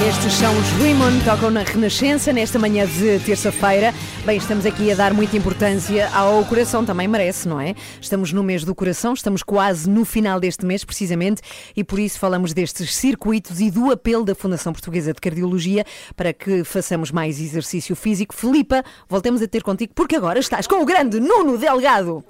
[0.00, 3.94] Estes são os Raymond, tocam na Renascença nesta manhã de terça-feira.
[4.24, 7.74] Bem, estamos aqui a dar muita importância ao coração, também merece, não é?
[8.00, 11.42] Estamos no mês do coração, estamos quase no final deste mês, precisamente,
[11.76, 15.84] e por isso falamos destes circuitos e do apelo da Fundação Portuguesa de Cardiologia
[16.16, 18.34] para que façamos mais exercício físico.
[18.34, 22.24] Filipa, voltemos a ter contigo, porque agora estás com o grande Nuno Delgado.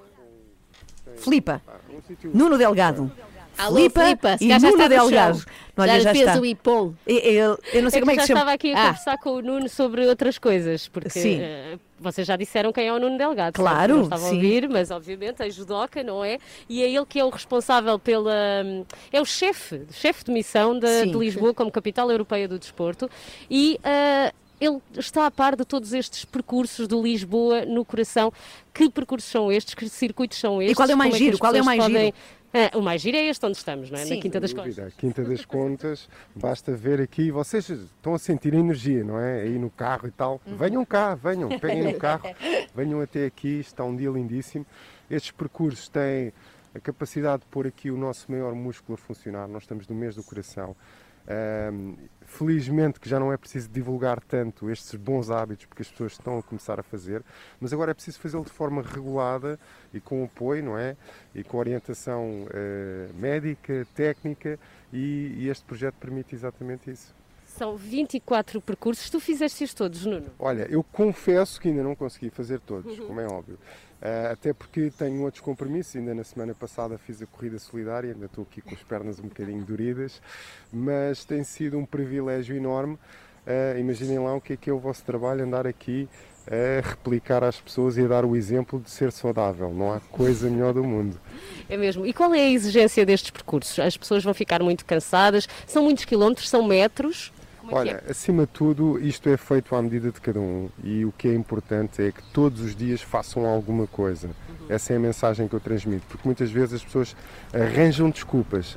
[1.16, 1.62] Filipa,
[2.34, 3.10] Nuno Delgado.
[3.66, 5.42] Alô, Filipa, se e já Nuno Delgado.
[5.76, 6.40] Olha, Já já fez está.
[6.40, 6.92] o ipom.
[7.06, 8.40] Eu, eu- eu não sei É como é que já se chama.
[8.40, 8.86] estava aqui a Ah.
[8.88, 11.38] conversar com o Nuno sobre outras coisas, porque Sim.
[11.40, 13.54] eh, vocês já disseram quem é o Nuno Delgado.
[13.54, 13.96] Claro?
[13.96, 14.28] Não estava sim.
[14.28, 16.38] a ouvir, mas obviamente a judoca, não é?
[16.68, 18.34] E é ele que é o responsável pela.
[19.12, 21.10] É o chefe, chefe de missão Sim.
[21.10, 23.08] de Lisboa como capital europeia do desporto
[23.50, 23.78] e.
[23.82, 28.32] eh, ele está a par de todos estes percursos do Lisboa no coração.
[28.72, 29.74] Que percursos são estes?
[29.74, 30.76] Que circuitos são estes?
[30.76, 31.36] qual é o mais que giro?
[31.38, 32.16] Qual é o mais podem- giro?
[32.54, 34.04] Ah, o mais giro é este onde estamos, não é?
[34.04, 34.16] Sim.
[34.16, 34.76] Na Quinta das Contas.
[34.76, 34.92] dúvida.
[34.98, 39.42] Quinta das Contas, basta ver aqui, vocês estão a sentir a energia, não é?
[39.42, 40.40] Aí no carro e tal.
[40.46, 42.24] Venham cá, venham, peguem no carro,
[42.74, 44.66] venham até aqui, está um dia lindíssimo.
[45.10, 46.32] Estes percursos têm
[46.74, 49.48] a capacidade de pôr aqui o nosso maior músculo a funcionar.
[49.48, 50.76] Nós estamos no mês do coração.
[51.28, 51.94] Ahm,
[52.26, 56.38] felizmente que já não é preciso divulgar tanto estes bons hábitos porque as pessoas estão
[56.38, 57.22] a começar a fazer,
[57.60, 59.58] mas agora é preciso fazê-lo de forma regulada
[59.92, 60.96] e com apoio, não é?
[61.34, 64.58] E com orientação eh, médica, técnica
[64.92, 67.21] e, e este projeto permite exatamente isso.
[67.56, 69.10] São 24 percursos.
[69.10, 70.30] Tu fizeste-os todos, Nuno?
[70.38, 73.58] Olha, eu confesso que ainda não consegui fazer todos, como é óbvio.
[74.00, 75.94] Ah, até porque tenho outros compromissos.
[75.96, 79.24] Ainda na semana passada fiz a corrida solidária, ainda estou aqui com as pernas um
[79.24, 80.20] bocadinho doridas,
[80.72, 82.98] mas tem sido um privilégio enorme.
[83.46, 86.08] Ah, imaginem lá o que é que é o vosso trabalho, andar aqui
[86.46, 89.72] a replicar às pessoas e a dar o exemplo de ser saudável.
[89.72, 91.20] Não há coisa melhor do mundo.
[91.68, 92.04] É mesmo.
[92.06, 93.78] E qual é a exigência destes percursos?
[93.78, 95.46] As pessoas vão ficar muito cansadas?
[95.66, 96.48] São muitos quilómetros?
[96.48, 97.30] São metros?
[97.62, 101.04] Como é Olha, acima de tudo, isto é feito à medida de cada um e
[101.04, 104.30] o que é importante é que todos os dias façam alguma coisa.
[104.68, 107.16] Essa é a mensagem que eu transmito, porque muitas vezes as pessoas
[107.54, 108.76] arranjam desculpas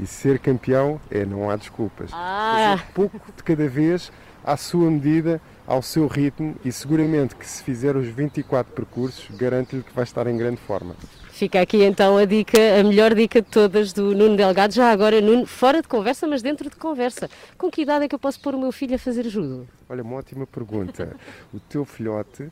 [0.00, 2.10] e ser campeão é não há desculpas.
[2.14, 2.76] Ah.
[2.78, 4.10] Fazer pouco de cada vez,
[4.42, 9.82] à sua medida, ao seu ritmo e seguramente que se fizer os 24 percursos, garanto-lhe
[9.82, 10.96] que vai estar em grande forma.
[11.32, 14.74] Fica aqui então a dica, a melhor dica de todas do Nuno Delgado.
[14.74, 17.28] Já agora, Nuno, fora de conversa, mas dentro de conversa.
[17.56, 19.66] Com que idade é que eu posso pôr o meu filho a fazer judo?
[19.88, 21.16] Olha, uma ótima pergunta.
[21.52, 22.48] O teu filhote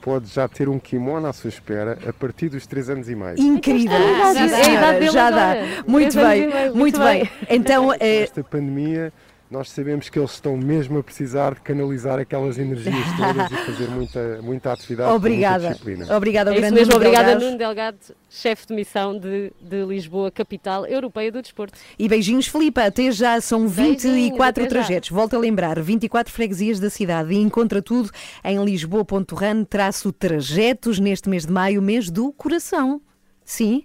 [0.00, 3.38] pode já ter um kimono à sua espera a partir dos 3 anos e meio.
[3.38, 4.94] Incrível, Ah, já dá.
[4.94, 5.50] É já dá.
[5.52, 5.66] agora.
[5.86, 7.22] Muito Três anos bem, muito muito bem.
[7.24, 7.30] bem.
[7.50, 9.12] Então, eh, Esta pandemia,
[9.52, 13.88] nós sabemos que eles estão mesmo a precisar de canalizar aquelas energias todas e fazer
[13.90, 15.68] muita, muita atividade com muita obrigada.
[15.68, 16.16] disciplina.
[16.16, 17.44] Obrigada ao É isso grande mesmo, Nuno obrigada Delgado.
[17.44, 17.98] Nuno Delgado,
[18.30, 21.78] chefe de missão de, de Lisboa, capital europeia do desporto.
[21.98, 22.84] E beijinhos, Filipa.
[22.84, 24.68] Até já são 24 até já.
[24.68, 25.10] trajetos.
[25.10, 27.34] Volto a lembrar, 24 freguesias da cidade.
[27.34, 28.10] E encontra tudo
[28.42, 33.00] em lisboa.ran, traço trajetos, neste mês de maio, mês do coração.
[33.44, 33.84] Sim?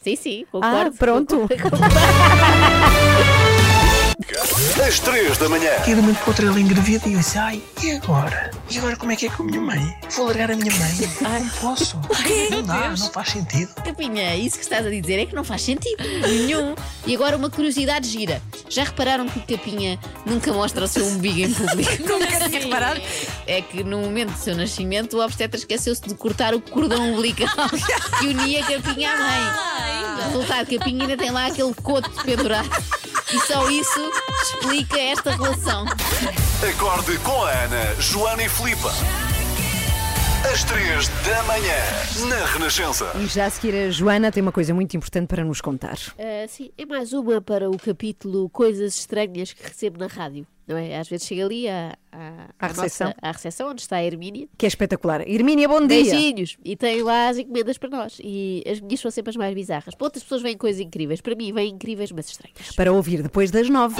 [0.00, 1.48] Sim, sim, Ah, concordo.
[4.84, 5.70] Às 3 da manhã.
[5.86, 8.50] E de um momento para o outro ele engravida e eu disse, ai, e agora?
[8.68, 9.96] E agora como é que é com a minha mãe?
[10.16, 10.90] Vou largar a minha mãe?
[11.24, 11.96] Ai, não posso.
[12.50, 13.72] Não dá, não faz sentido.
[13.76, 16.74] Capinha, isso que estás a dizer é que não faz sentido nenhum.
[17.06, 18.42] E agora uma curiosidade gira.
[18.68, 22.02] Já repararam que o Capinha nunca mostra o seu umbigo em público?
[22.02, 23.00] Nunca tinha reparado.
[23.46, 27.68] É que no momento do seu nascimento o obstetra esqueceu-se de cortar o cordão umbilical
[28.18, 30.24] que unia Capinha à mãe.
[30.24, 32.68] Resultado, Capinha ainda tem lá aquele coto pendurado.
[33.30, 34.07] E só isso
[34.42, 35.84] explica esta relação.
[36.68, 38.90] Acorde com a Ana, Joana e Filipa.
[40.52, 43.12] Às 3 da manhã, na Renascença.
[43.16, 45.98] E já a seguir a Joana tem uma coisa muito importante para nos contar.
[46.18, 50.46] Ah, sim, é mais uma para o capítulo Coisas Estranhas que recebo na rádio.
[50.68, 50.98] Não é?
[50.98, 52.18] Às vezes chega ali à, à,
[52.58, 53.14] À nossa- recepção.
[53.22, 54.46] à recepção, onde está a Hermínia.
[54.58, 55.26] Que é espetacular.
[55.26, 55.88] Irmínia, bom dia.
[55.88, 56.58] Beijinhos!
[56.62, 58.20] E tem lá as encomendas para nós.
[58.22, 59.94] E as minhas são sempre as mais bizarras.
[59.94, 61.22] Para outras pessoas vêm coisas incríveis.
[61.22, 62.74] Para mim, vêm incríveis, mas estranhas.
[62.76, 63.96] Para ouvir depois das nove.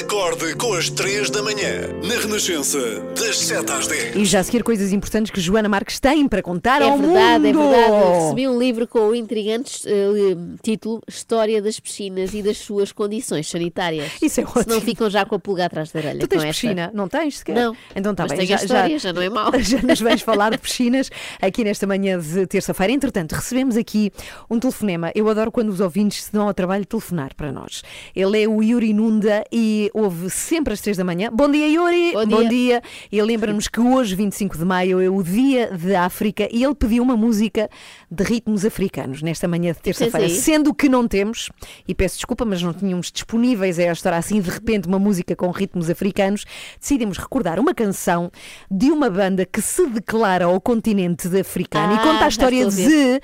[0.00, 2.78] Acorde com as 3 da manhã, na Renascença,
[3.14, 4.16] das 7 às 10.
[4.16, 7.48] E já a seguir coisas importantes que Joana Marques tem para contar É ao verdade,
[7.48, 7.68] é mundo.
[7.70, 8.22] verdade.
[8.22, 13.48] Recebi um livro com o intrigante eh, título História das Piscinas e das suas condições
[13.48, 14.10] sanitárias.
[14.22, 14.80] Isso é Se não ótimo.
[14.80, 16.20] ficam já com a pulga atrás da orelha.
[16.20, 16.60] Tu tens com esta.
[16.62, 16.90] piscina?
[16.94, 17.54] Não tens sequer?
[17.54, 17.76] Não.
[17.94, 18.46] Então está Mas bem.
[18.46, 19.52] tenho a história, já não é mau.
[19.60, 22.92] Já nos vais falar de piscinas aqui nesta manhã de terça-feira.
[22.92, 24.10] Entretanto, recebemos aqui
[24.50, 25.10] um telefonema.
[25.14, 27.82] Eu adoro quando os ouvintes se dão ao trabalho de telefonar para nós.
[28.16, 31.30] Ele é o Yuri Nunda e ouve sempre às três da manhã.
[31.32, 32.12] Bom dia, Yuri!
[32.26, 32.82] Bom dia.
[33.10, 37.02] E lembra-nos que hoje, 25 de maio, é o Dia de África e ele pediu
[37.02, 37.68] uma música
[38.10, 40.28] de ritmos africanos nesta manhã de terça-feira.
[40.28, 41.50] Sendo que não temos,
[41.86, 45.34] e peço desculpa, mas não tínhamos disponíveis a esta hora assim, de repente, uma música
[45.34, 46.44] com ritmos africanos,
[46.80, 48.30] decidimos recordar uma canção
[48.70, 53.20] de uma banda que se declara ao continente africano e Ah, conta a história de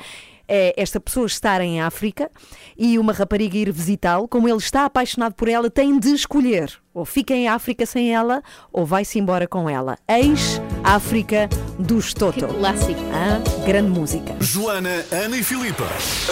[0.48, 2.30] é, esta pessoa estar em África
[2.76, 7.04] e uma rapariga ir visitá-lo, como ele está apaixonado por ela, tem de escolher Ou
[7.04, 8.42] fica em África sem ela,
[8.72, 9.96] ou vai-se embora com ela.
[10.08, 12.48] Ex-África dos Toto.
[12.48, 13.00] clássico.
[13.12, 14.34] Ah, grande música.
[14.40, 15.84] Joana, Ana e Filipa.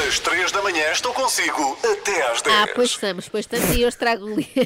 [0.09, 2.57] Às três da manhã estou consigo até às 10.
[2.57, 3.77] Ah, pois estamos, pois estamos.
[3.77, 4.49] E hoje trago um, li...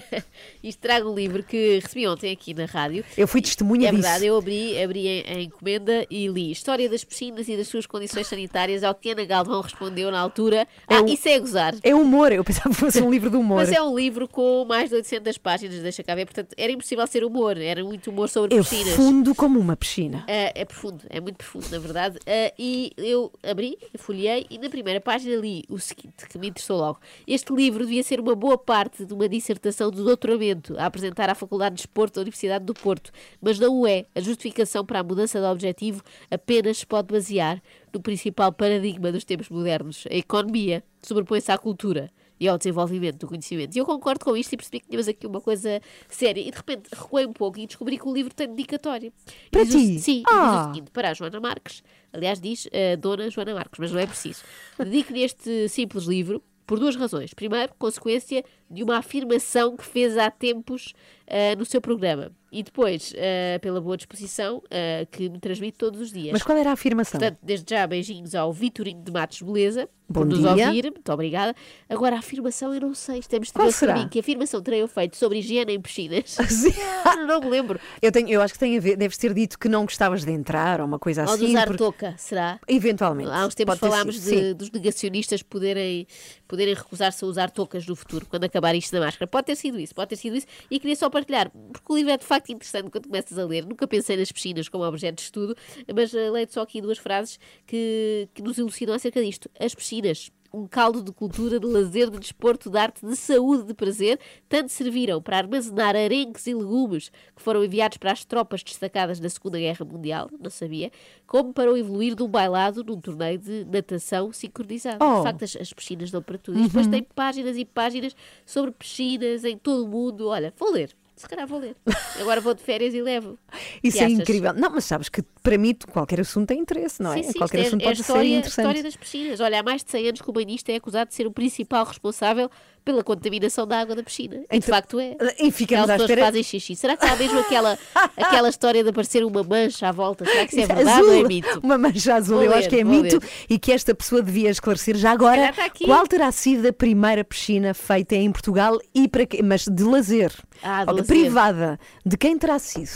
[1.11, 3.05] Um livro que recebi ontem aqui na rádio.
[3.17, 4.03] Eu fui testemunha É disso.
[4.03, 8.27] verdade, eu abri, abri em encomenda e li História das piscinas e das suas condições
[8.27, 10.67] sanitárias ao que Ana Galvão respondeu na altura.
[10.87, 11.75] Ah, isso é gozar.
[11.83, 13.59] É humor, eu pensava que fosse um livro de humor.
[13.59, 17.07] Mas é um livro com mais de 800 páginas, deixa cá ver, portanto era impossível
[17.07, 18.95] ser humor, era muito humor sobre Eu piscinas.
[18.95, 20.25] fundo como uma piscina.
[20.29, 22.19] Ah, é profundo, é muito profundo, na verdade.
[22.27, 26.79] Ah, e eu abri, folhei e na primeira página li o seguinte, que me interessou
[26.79, 27.01] logo.
[27.27, 31.35] Este livro devia ser uma boa parte de uma dissertação de doutoramento a apresentar à
[31.35, 33.11] Faculdade de Desporto da Universidade do Porto,
[33.41, 34.07] mas não o é.
[34.15, 37.63] A justificação para a mudança de objetivo apenas se pode basear
[37.93, 42.11] no principal paradigma dos tempos modernos, a economia, sobrepõe-se à cultura
[42.41, 43.77] e ao desenvolvimento do conhecimento.
[43.77, 46.41] E eu concordo com isto e percebi que tínhamos aqui uma coisa séria.
[46.41, 49.13] E de repente recuei um pouco e descobri que o livro tem dedicatória.
[49.47, 50.01] E Para diz o- ti?
[50.01, 50.63] sim, e diz Ah.
[50.71, 51.83] o seguinte, para a Joana Marques,
[52.13, 54.43] aliás diz a Dona Joana Marques, mas não é preciso.
[54.79, 57.35] Dedico-lhe este simples livro por duas razões.
[57.35, 60.93] Primeiro, consequência de uma afirmação que fez há tempos
[61.27, 62.33] ah, no seu programa.
[62.53, 66.33] E depois, ah, pela boa disposição ah, que me transmite todos os dias.
[66.33, 67.21] Mas qual era a afirmação?
[67.21, 70.67] Portanto, desde já, beijinhos ao Vitorino de Matos Beleza, Bom por nos dia.
[70.67, 71.55] ouvir, muito obrigada.
[71.89, 74.09] Agora, a afirmação, eu não sei, é Qual misterioso para mim.
[74.09, 76.37] Que afirmação terei eu feito sobre higiene em piscinas?
[77.29, 77.79] não me lembro.
[78.03, 80.33] Eu, tenho, eu acho que tem a ver, deves ter dito que não gostavas de
[80.33, 81.45] entrar ou uma coisa Ou assim.
[81.45, 82.59] de usar porque- touca, será?
[82.67, 83.31] Eventualmente.
[83.31, 86.09] Há uns tempos falámos de, dos negacionistas poderem,
[86.49, 89.27] poderem recusar-se a usar toucas no futuro, quando acabar isto da máscara.
[89.27, 90.47] Pode ter sido isso, pode ter sido isso.
[90.71, 93.67] E queria só partilhar, porque o livro é de facto interessante quando começas a ler.
[93.67, 95.57] Nunca pensei nas piscinas como objeto de estudo,
[95.93, 99.51] mas uh, leio só aqui duas frases que, que nos elucidam acerca disto.
[99.59, 100.31] As piscinas.
[100.53, 104.69] Um caldo de cultura, de lazer, de desporto, de arte, de saúde, de prazer, tanto
[104.71, 109.59] serviram para armazenar arenques e legumes que foram enviados para as tropas destacadas na Segunda
[109.59, 110.91] Guerra Mundial, não sabia,
[111.27, 115.05] como para o evoluir de um bailado num torneio de natação sincronizado.
[115.05, 115.19] Oh.
[115.19, 116.59] De facto, as, as piscinas dão para tudo.
[116.59, 116.93] E depois Uhum.
[116.93, 120.27] tem páginas e páginas sobre piscinas em todo o mundo.
[120.29, 120.91] Olha, vou ler.
[121.21, 121.77] Se calhar vou ler.
[122.19, 123.39] Agora vou de férias e levo.
[123.85, 124.19] Isso Que é achas?
[124.21, 124.55] incrível.
[124.55, 127.23] Não, mas sabes que para mim qualquer assunto tem interesse, não é?
[127.23, 128.65] Sim, sim, qualquer é- assunto é, a pode história, ser a interessante.
[128.65, 129.41] história das piscinas.
[129.41, 131.85] Olha, há mais de 100 anos que o banhista é acusado de ser o principal
[131.85, 132.51] responsável
[132.85, 134.37] pela contaminação da água da piscina.
[134.37, 135.17] E de Então- facto é.
[135.39, 136.77] E ficamos Aquelas pessoas espera- fazem xixi.
[136.77, 137.79] Será que há mesmo aquela,
[138.17, 140.25] aquela história de aparecer uma mancha à volta?
[140.25, 141.61] Será que isso é verdade azul, ou é mito?
[141.63, 143.29] Uma mancha azul, Vou eu ler, acho que é mito ler.
[143.49, 145.85] e que esta pessoa devia esclarecer já agora aqui.
[145.85, 149.43] qual terá sido a primeira piscina feita em Portugal e para quê?
[149.43, 151.07] Mas de lazer, Ah, de lazer.
[151.07, 151.79] privada.
[152.05, 152.91] De quem terá sido?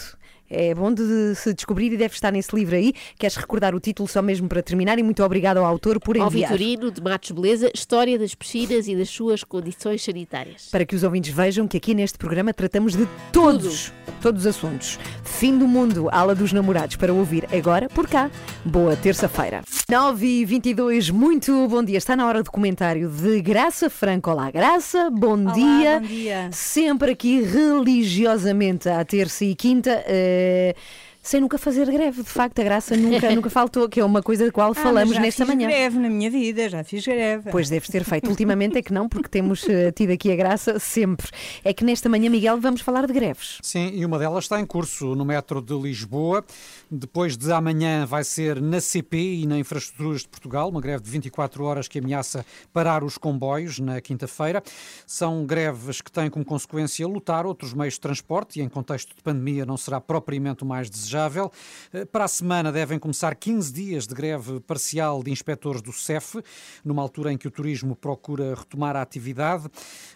[0.48, 2.92] É bom de se descobrir e deve estar nesse livro aí.
[3.18, 4.98] Queres recordar o título só mesmo para terminar?
[4.98, 6.52] E muito obrigado ao autor por Ao enviar.
[6.52, 10.68] Vitorino de Matos Beleza, História das piscinas e das suas condições sanitárias.
[10.70, 14.98] Para que os ouvintes vejam que aqui neste programa tratamos de todos, todos os assuntos.
[15.24, 18.30] Fim do mundo, ala dos namorados, para ouvir agora por cá.
[18.64, 19.62] Boa terça-feira.
[19.90, 21.98] 9 e 22 muito bom dia.
[21.98, 24.30] Está na hora do comentário de Graça Franco.
[24.30, 26.00] Olá, Graça, bom Olá, dia.
[26.00, 26.48] bom dia.
[26.52, 30.04] Sempre aqui religiosamente à terça e quinta.
[30.34, 30.74] Eh,
[31.22, 34.44] sem nunca fazer greve, de facto, a graça nunca, nunca faltou, que é uma coisa
[34.44, 35.68] da qual Ah, falamos mas já nesta fiz manhã.
[35.68, 37.50] greve na minha vida, já fiz greve.
[37.50, 38.28] Pois deves ter feito.
[38.28, 41.28] Ultimamente é que não, porque temos eh, tido aqui a graça sempre.
[41.64, 43.56] É que nesta manhã, Miguel, vamos falar de greves.
[43.62, 46.44] Sim, e uma delas está em curso no metro de Lisboa.
[46.90, 51.10] Depois de amanhã vai ser na CP e na Infraestruturas de Portugal, uma greve de
[51.10, 54.62] 24 horas que ameaça parar os comboios na quinta-feira.
[55.06, 59.22] São greves que têm como consequência lutar outros meios de transporte e em contexto de
[59.22, 61.50] pandemia não será propriamente o mais desejável.
[61.92, 66.42] Eh, Para a semana devem começar 15 dias de greve parcial de inspectores do CEF,
[66.84, 69.68] numa altura em que o turismo procura retomar a atividade.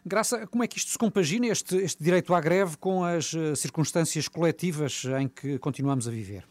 [0.04, 3.54] Graça, como é que isto se compagina, este, este direito à greve, com as eh,
[3.54, 6.44] circunstâncias coletivas em que continuamos a viver?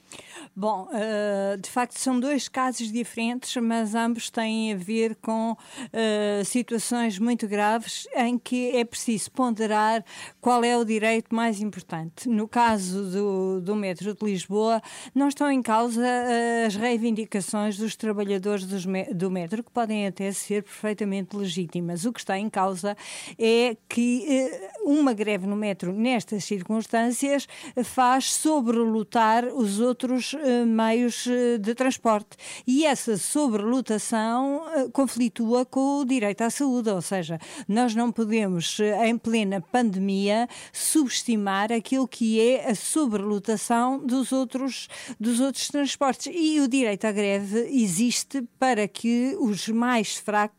[0.59, 5.55] Bom, eh, de facto são dois casos diferentes, mas ambos têm a ver com
[5.93, 10.03] eh, situações muito graves em que é preciso ponderar
[10.41, 12.27] qual é o direito mais importante.
[12.27, 14.81] No caso do, do metro de Lisboa,
[15.13, 18.65] não estão em causa eh, as reivindicações dos trabalhadores
[19.13, 22.03] do metro, que podem até ser perfeitamente legítimas.
[22.03, 22.97] O que está em causa
[23.37, 24.49] é que
[24.83, 27.47] uma greve no metro, nestas circunstâncias,
[27.83, 32.37] faz sobrelutar os outros eh, meios eh, de transporte.
[32.65, 38.79] E essa sobrelotação eh, conflitua com o direito à saúde, ou seja, nós não podemos,
[39.03, 44.87] em plena pandemia, subestimar aquilo que é a sobrelotação dos outros,
[45.19, 46.31] dos outros transportes.
[46.33, 50.57] E o direito à greve existe para que os mais fracos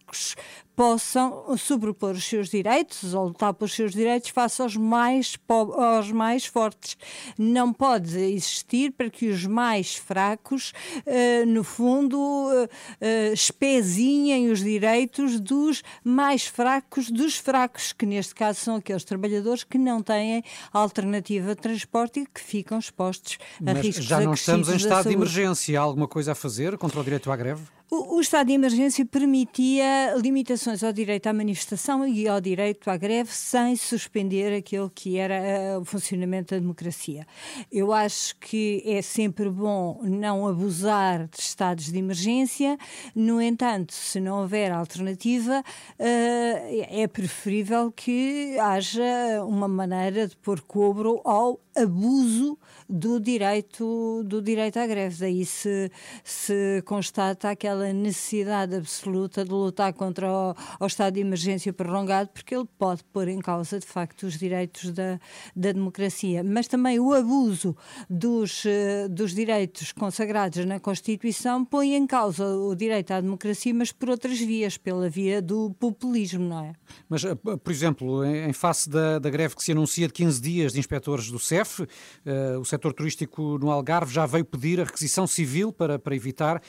[0.78, 6.46] possam sobrepor os seus direitos ou lutar pelos seus direitos face aos mais, aos mais
[6.46, 6.96] fortes.
[7.36, 10.72] Não pode existir para que os mais fracos,
[11.04, 12.16] eh, no fundo,
[12.52, 12.68] eh,
[13.00, 19.64] eh, espezinhem os direitos dos mais fracos dos fracos, que neste caso são aqueles trabalhadores
[19.64, 24.32] que não têm alternativa de transporte e que ficam expostos a Mas riscos já não
[24.32, 25.80] estamos em estado de emergência.
[25.80, 27.77] Há alguma coisa a fazer contra o direito à greve?
[27.90, 32.98] O, o estado de emergência permitia limitações ao direito à manifestação e ao direito à
[32.98, 37.26] greve sem suspender aquilo que era eh, o funcionamento da democracia.
[37.72, 42.76] Eu acho que é sempre bom não abusar de estados de emergência,
[43.14, 45.64] no entanto, se não houver alternativa,
[45.98, 52.58] eh, é preferível que haja uma maneira de pôr cobro ao abuso
[52.88, 55.16] do direito, do direito à greve.
[55.18, 55.90] Daí se,
[56.24, 62.54] se constata aquela necessidade absoluta de lutar contra o, o estado de emergência prolongado, porque
[62.54, 65.20] ele pode pôr em causa, de facto, os direitos da,
[65.54, 66.42] da democracia.
[66.42, 67.76] Mas também o abuso
[68.08, 73.92] dos, eh, dos direitos consagrados na Constituição põe em causa o direito à democracia, mas
[73.92, 76.72] por outras vias, pela via do populismo, não é?
[77.08, 80.72] Mas, eh, por exemplo, em face da, da greve que se anuncia de 15 dias
[80.72, 81.86] de inspectores do CEF,
[82.24, 86.62] eh, o setor turístico no Algarve já veio pedir a requisição civil para, para evitar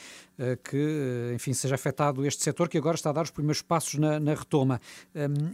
[0.62, 3.94] que, eh, enfim, seja afetado este setor que agora está a dar os primeiros passos
[3.94, 4.80] na, na retoma.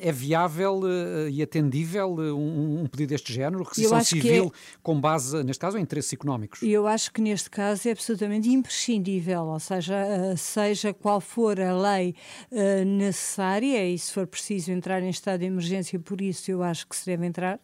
[0.01, 5.01] É viável eh, e atendível eh, um, um pedido deste género, que civil, é- com
[5.01, 6.63] base, neste caso, em interesses económicos?
[6.63, 11.73] Eu acho que neste caso é absolutamente imprescindível, ou seja, eh, seja qual for a
[11.77, 12.15] lei
[12.51, 16.87] eh, necessária, e se for preciso entrar em estado de emergência, por isso eu acho
[16.87, 17.59] que se deve entrar,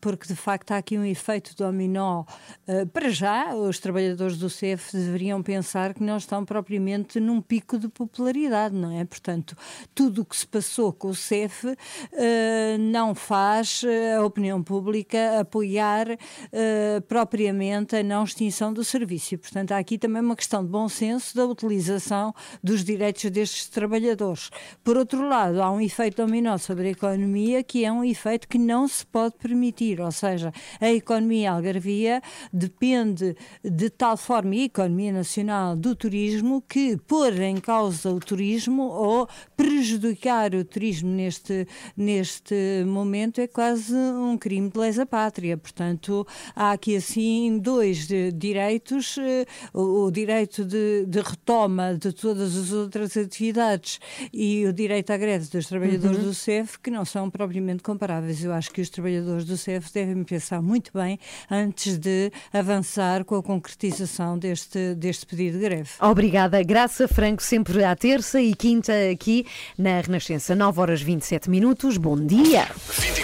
[0.00, 2.24] porque de facto há aqui um efeito dominó.
[2.66, 7.78] Eh, Para já, os trabalhadores do CEF deveriam pensar que não estão propriamente num pico
[7.78, 9.02] de popularidade, não é?
[9.02, 9.56] Portanto,
[9.94, 11.74] tudo o que se passou com o CEF
[12.12, 16.06] eh, não faz eh, a opinião pública apoiar
[16.52, 19.34] eh, propriamente a não extinção do serviço.
[19.34, 23.66] E, portanto, há aqui também uma questão de bom senso da utilização dos direitos destes
[23.68, 24.50] trabalhadores.
[24.84, 28.58] Por outro lado, há um efeito dominó sobre a economia que é um efeito que
[28.58, 32.20] não se pode permitir, ou seja, a economia algarvia
[32.52, 38.18] depende de tal forma, e a economia nacional, do turismo, que pôr em causa o
[38.20, 42.54] turismo ou prejudicar o turismo neste, neste
[42.86, 45.56] momento é quase um crime de lesa pátria.
[45.56, 49.44] Portanto, há aqui assim dois de- direitos, eh,
[49.74, 53.98] o, o direito de, de retoma de todas as outras atividades
[54.32, 56.24] e o direito à greve dos trabalhadores Uhum.
[56.24, 58.42] do CEF, que não são propriamente comparáveis.
[58.42, 61.18] Eu acho que os trabalhadores do CEF devem pensar muito bem
[61.50, 65.90] antes de avançar com a concretização deste, deste pedido de greve.
[66.00, 69.44] Obrigada, Graça Franco, sempre à terça e quinta aqui
[69.76, 71.96] na Renascença, 9 horas 27 minutos.
[71.96, 72.68] Bom dia!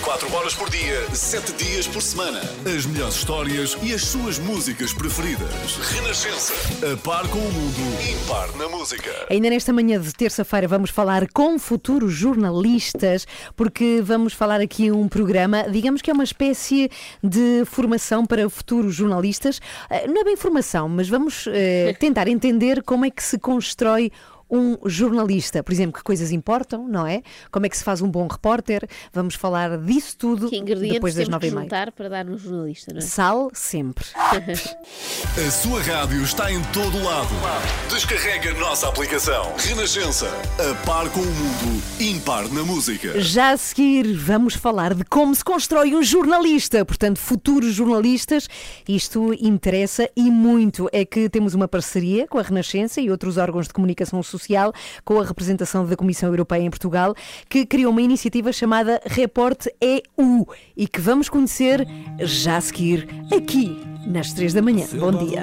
[0.05, 2.39] 24 horas por dia, 7 dias por semana.
[2.77, 5.49] As melhores histórias e as suas músicas preferidas.
[5.93, 6.53] Renascença.
[6.93, 7.81] A par com o mundo,
[8.13, 9.11] impar na música.
[9.31, 13.27] Ainda nesta manhã de terça-feira vamos falar com futuros jornalistas,
[13.57, 16.91] porque vamos falar aqui um programa, digamos que é uma espécie
[17.23, 19.59] de formação para futuros jornalistas.
[19.89, 24.13] Eh, Não é bem formação, mas vamos eh, tentar entender como é que se constrói
[24.55, 27.23] um jornalista, por exemplo, que coisas importam, não é?
[27.51, 28.89] Como é que se faz um bom repórter?
[29.13, 31.93] Vamos falar disso tudo Que ingredientes depois das nove e meia.
[31.95, 33.03] para dar um jornalista, não é?
[33.03, 34.05] Sal sempre.
[35.47, 37.29] A sua rádio está em todo lado.
[37.91, 39.53] Descarrega a nossa aplicação.
[39.57, 40.29] Renascença.
[40.59, 43.21] A par com o mundo, impar na música.
[43.21, 48.49] Já a seguir vamos falar de como se constrói um jornalista, portanto, futuros jornalistas.
[48.89, 50.89] Isto interessa e muito.
[50.93, 54.44] É que temos uma parceria com a Renascença e outros órgãos de comunicação social,
[55.05, 57.15] com a representação da Comissão Europeia em Portugal,
[57.49, 61.87] que criou uma iniciativa chamada Report EU e que vamos conhecer
[62.21, 64.87] já a seguir aqui nas três da manhã.
[64.99, 65.43] Bom dia.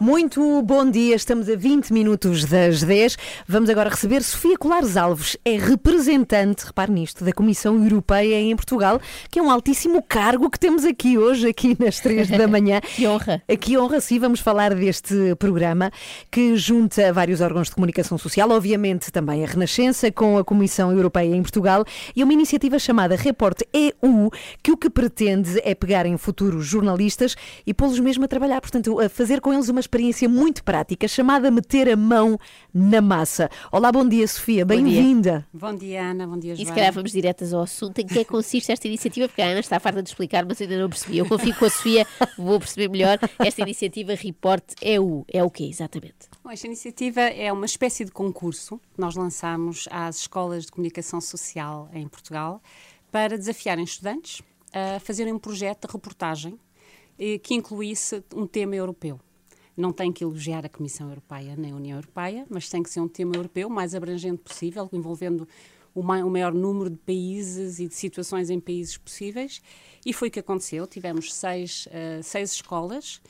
[0.00, 3.18] Muito bom dia, estamos a 20 minutos das 10.
[3.46, 8.98] Vamos agora receber Sofia Colares Alves, é representante, repare nisto, da Comissão Europeia em Portugal,
[9.30, 12.80] que é um altíssimo cargo que temos aqui hoje, aqui nas 3 da manhã.
[12.80, 13.42] que honra.
[13.60, 15.90] Que honra, sim, vamos falar deste programa
[16.30, 21.36] que junta vários órgãos de comunicação social, obviamente também a Renascença, com a Comissão Europeia
[21.36, 21.84] em Portugal,
[22.16, 24.30] e uma iniciativa chamada Report EU,
[24.62, 27.36] que o que pretende é pegar em futuros jornalistas
[27.66, 31.50] e pô-los mesmo a trabalhar, portanto, a fazer com eles uma experiência muito prática chamada
[31.50, 32.38] meter a mão
[32.74, 33.48] na massa.
[33.72, 35.48] Olá, bom dia, Sofia, bem-vinda.
[35.50, 36.26] Bom dia, Ana.
[36.26, 36.74] Bom dia, E se Joana.
[36.76, 37.98] calhar vamos diretas ao assunto.
[37.98, 39.26] Em que é que consiste esta iniciativa?
[39.28, 41.16] Porque a Ana está farta de explicar, mas ainda não percebi.
[41.16, 42.06] Eu confio com a Sofia,
[42.36, 43.18] vou perceber melhor.
[43.38, 46.28] Esta iniciativa Report é o, é o quê, exatamente?
[46.44, 51.18] Bom, esta iniciativa é uma espécie de concurso que nós lançamos às escolas de comunicação
[51.18, 52.60] social em Portugal
[53.10, 56.58] para desafiarem estudantes a fazerem um projeto de reportagem
[57.42, 59.20] que incluísse um tema europeu.
[59.76, 63.00] Não tem que elogiar a Comissão Europeia nem a União Europeia, mas tem que ser
[63.00, 65.46] um tema europeu mais abrangente possível, envolvendo
[65.94, 69.62] o, mai- o maior número de países e de situações em países possíveis.
[70.04, 70.86] E foi o que aconteceu.
[70.86, 73.20] Tivemos seis, eh, seis escolas.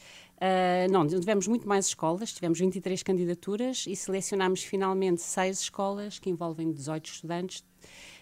[0.40, 6.30] Ah, não, tivemos muito mais escolas, tivemos 23 candidaturas e selecionámos finalmente seis escolas que
[6.30, 7.62] envolvem 18 estudantes.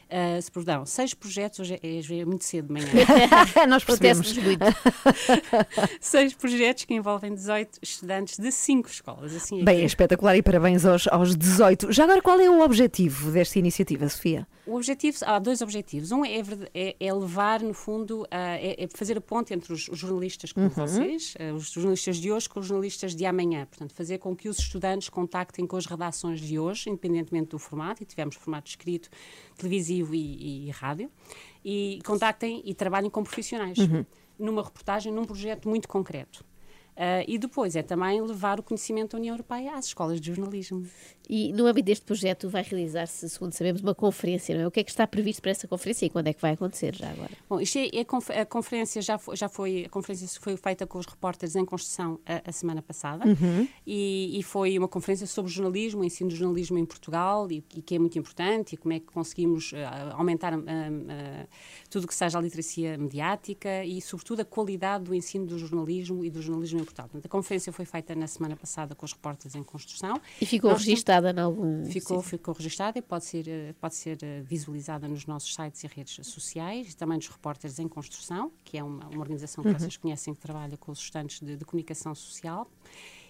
[0.09, 2.87] Uh, perdão, seis projetos, hoje é, é muito cedo de manhã.
[3.69, 3.83] Nós.
[3.83, 4.65] Acontece-nos muito.
[6.01, 9.35] seis projetos que envolvem 18 estudantes de cinco escolas.
[9.37, 11.93] Assim é Bem, que é espetacular e parabéns aos, aos 18.
[11.93, 14.47] Já agora, qual é o objetivo desta iniciativa, Sofia?
[14.69, 16.12] O objetivo, há dois objetivos.
[16.12, 19.73] Um é, verd- é- é levar, no fundo, a- é, é fazer a ponte entre
[19.73, 20.73] os, os jornalistas como Uhum.
[20.73, 23.64] vocês, eh, os jornalistas de hoje, com os jornalistas de amanhã.
[23.66, 28.03] Portanto, fazer com que os estudantes contactem com as redações de hoje, independentemente do formato,
[28.03, 29.09] e tivemos formato escrito,
[29.57, 31.11] televisivo e, e rádio,
[31.64, 33.79] e contactem e trabalhem com profissionais.
[33.79, 34.05] Uhum.
[34.39, 36.45] Numa reportagem, num projeto muito concreto.
[37.01, 40.84] Ah, e depois é também levar o conhecimento da União Europeia às escolas de jornalismo.
[41.30, 44.66] E no âmbito deste projeto vai realizar-se, segundo sabemos, uma conferência, não é?
[44.66, 46.94] O que é que está previsto para essa conferência e quando é que vai acontecer
[46.94, 47.30] já agora?
[47.49, 50.86] Bom, isto é, é conf- a conferência já foi, já foi a conferência foi feita
[50.86, 53.68] com os repórteres em construção a, a semana passada Uhum.
[53.86, 57.94] e, e foi uma conferência sobre jornalismo, ensino de jornalismo em Portugal e, e que
[57.94, 59.84] é muito importante e como é que conseguimos eh,
[60.14, 61.46] aumentar ah,
[61.90, 66.24] tudo o que seja a literacia mediática e sobretudo a qualidade do ensino do jornalismo
[66.24, 67.09] e do jornalismo em Portugal.
[67.09, 70.20] Portanto, a conferência foi feita na semana passada com os repórteres em construção.
[70.41, 74.18] E ficou Nós registada em algum Ficou, ficou registada e pode ser, eh, pode ser
[74.22, 78.76] eh, visualizada nos nossos sites e redes sociais, e também dos repórteres em construção, que
[78.78, 79.78] é uma, uma organização que Uhum.
[79.78, 82.66] vocês conhecem que trabalha com os estudantes de, de comunicação social.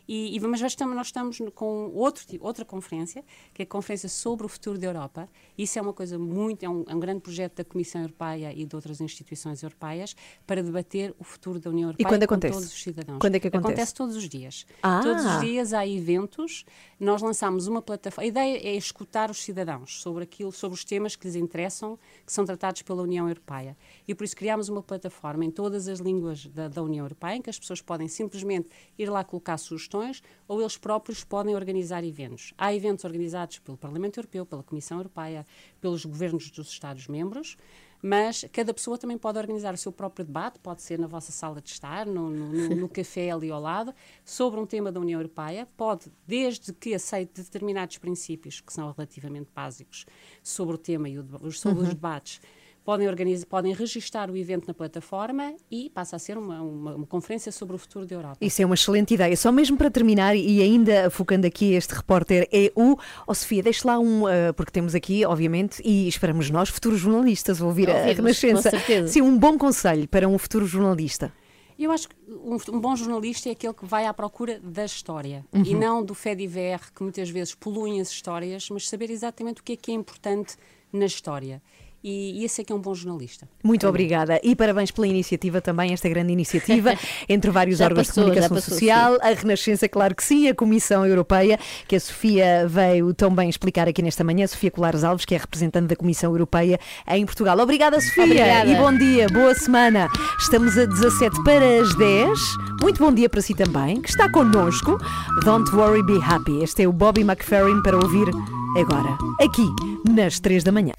[0.09, 4.09] E, e- mas nós estamos, nós estamos com outro, outra conferência, que é a Conferência
[4.09, 5.29] sobre o Futuro da Europa.
[5.57, 8.65] Isso é uma coisa muito, é um, é um grande projeto da Comissão Europeia e
[8.65, 12.55] de outras instituições europeias para debater o futuro da União Europeia quando com acontece?
[12.55, 13.19] todos os cidadãos.
[13.21, 13.73] Quando é que acontece?
[13.73, 14.67] Acontece todos os dias.
[14.83, 15.01] Ah.
[15.03, 16.65] Todos os dias há eventos.
[16.99, 18.25] Nós lançámos uma plataforma.
[18.25, 22.33] A ideia é escutar os cidadãos sobre aquilo, sobre os temas que lhes interessam, que
[22.33, 23.77] são tratados pela União Europeia.
[24.07, 27.43] E por isso criámos uma plataforma em todas as línguas da, da União Europeia, em
[27.43, 29.98] que as pessoas podem simplesmente ir lá colocar sugestões
[30.47, 32.53] ou eles próprios podem organizar eventos.
[32.57, 35.47] Há eventos organizados pelo Parlamento Europeu, pela Comissão Europeia,
[35.81, 37.57] pelos governos dos Estados-membros.
[38.01, 41.61] Mas cada pessoa também pode organizar o seu próprio debate, pode ser na vossa sala
[41.61, 43.93] de estar, no, no- no- café ali ao lado,
[44.25, 45.67] sobre um tema da União Europeia.
[45.77, 50.07] Pode, desde que aceite determinados princípios, que são relativamente básicos,
[50.45, 51.95] sobre o tema e o sobre os Uhum.
[51.95, 52.41] debates,
[52.89, 57.07] podem, organizar, podem registar o evento na plataforma e passa a ser uma, uma- uma
[57.07, 58.39] conferência sobre o futuro da Europa.
[58.41, 59.37] Isso é uma excelente ideia.
[59.37, 63.99] Só mesmo para terminar, e ainda focando aqui este repórter EU, oh, Sofia, deixe lá
[63.99, 68.71] um, ah, porque temos aqui, obviamente, e esperamos nós, futuros jornalistas, ouvir a Ouvirmos, Renascença.
[69.07, 71.31] Sim, um bom conselho para um futuro jornalista.
[71.79, 75.45] Eu acho que um, um bom jornalista é aquele que vai à procura da história
[75.53, 75.63] Uhum.
[75.63, 79.75] e não do divers, que muitas vezes poluem as histórias, mas saber exatamente o que
[79.75, 80.57] é que é importante
[80.91, 81.61] na história.
[82.03, 83.49] E, e esse é que é um bom jornalista.
[83.63, 86.95] Muito obrigada e parabéns pela iniciativa também, esta grande iniciativa
[87.29, 90.55] entre vários Já órgãos passou, de comunicação passou, social, a Renascença, claro que sim, a
[90.55, 95.25] Comissão Europeia, que a Sofia veio tão bem explicar aqui nesta manhã, Sofia Colares Alves,
[95.25, 96.79] que é representante da Comissão Europeia
[97.09, 97.59] em Portugal.
[97.59, 98.71] Obrigada, Sofia, Obrigada.
[98.71, 100.09] e bom dia, boa semana.
[100.41, 102.39] Estamos a 17 para as 10.
[102.81, 104.99] Muito bom dia para si também, que está connosco.
[105.45, 106.63] Don't worry, be happy.
[106.63, 108.29] Este é o Bobby McFerrin para ouvir
[108.77, 109.67] agora, aqui,
[110.09, 110.93] nas 3 da manhã.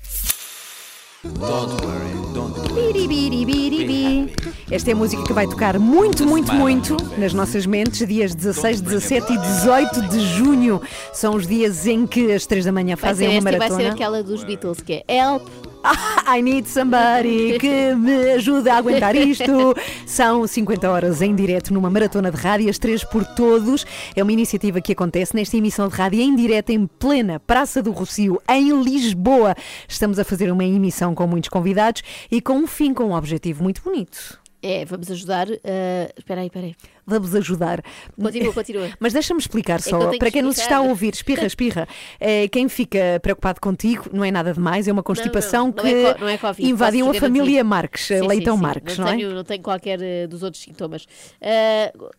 [1.23, 4.33] Don't worry, don't Biribiribiribi.
[4.71, 8.79] Esta é a música que vai tocar muito, muito, muito nas nossas mentes, dias 16,
[8.79, 10.81] 17 e 18 de junho.
[11.11, 13.59] São os dias em que às 3 da manhã Vai fazem ser uma esta e
[13.59, 13.89] vai maratona.
[13.89, 15.45] ser aquela dos Beatles que é Help.
[16.27, 19.73] I need somebody que me ajude a aguentar isto.
[20.05, 23.85] São 50 horas em direto numa maratona de rádio, as três por todos.
[24.15, 27.91] É uma iniciativa que acontece nesta emissão de rádio em direto em plena Praça do
[27.91, 29.55] Rocio, em Lisboa.
[29.87, 33.63] Estamos a fazer uma emissão com muitos convidados e com um fim, com um objetivo
[33.63, 34.39] muito bonito.
[34.61, 35.47] É, vamos ajudar.
[35.49, 36.75] ah, espera aí, espera aí.
[37.07, 37.81] Vamos ajudar.
[38.21, 38.89] Continua, continua.
[38.99, 41.13] Mas deixa-me explicar É que só, eu tenho para que quem nos está a ouvir,
[41.13, 41.87] espirra, espirra.
[42.19, 46.07] Eh, quem fica preocupado contigo não é nada demais, é uma constipação não, que não
[46.09, 47.63] é co- não é Covid, invadiu a família.
[47.63, 48.61] Marques, Sim, sim, Leitão sim.
[48.61, 49.15] Marques, não, não é?
[49.17, 51.07] tenho, Não tenho qualquer eh, dos outros sintomas.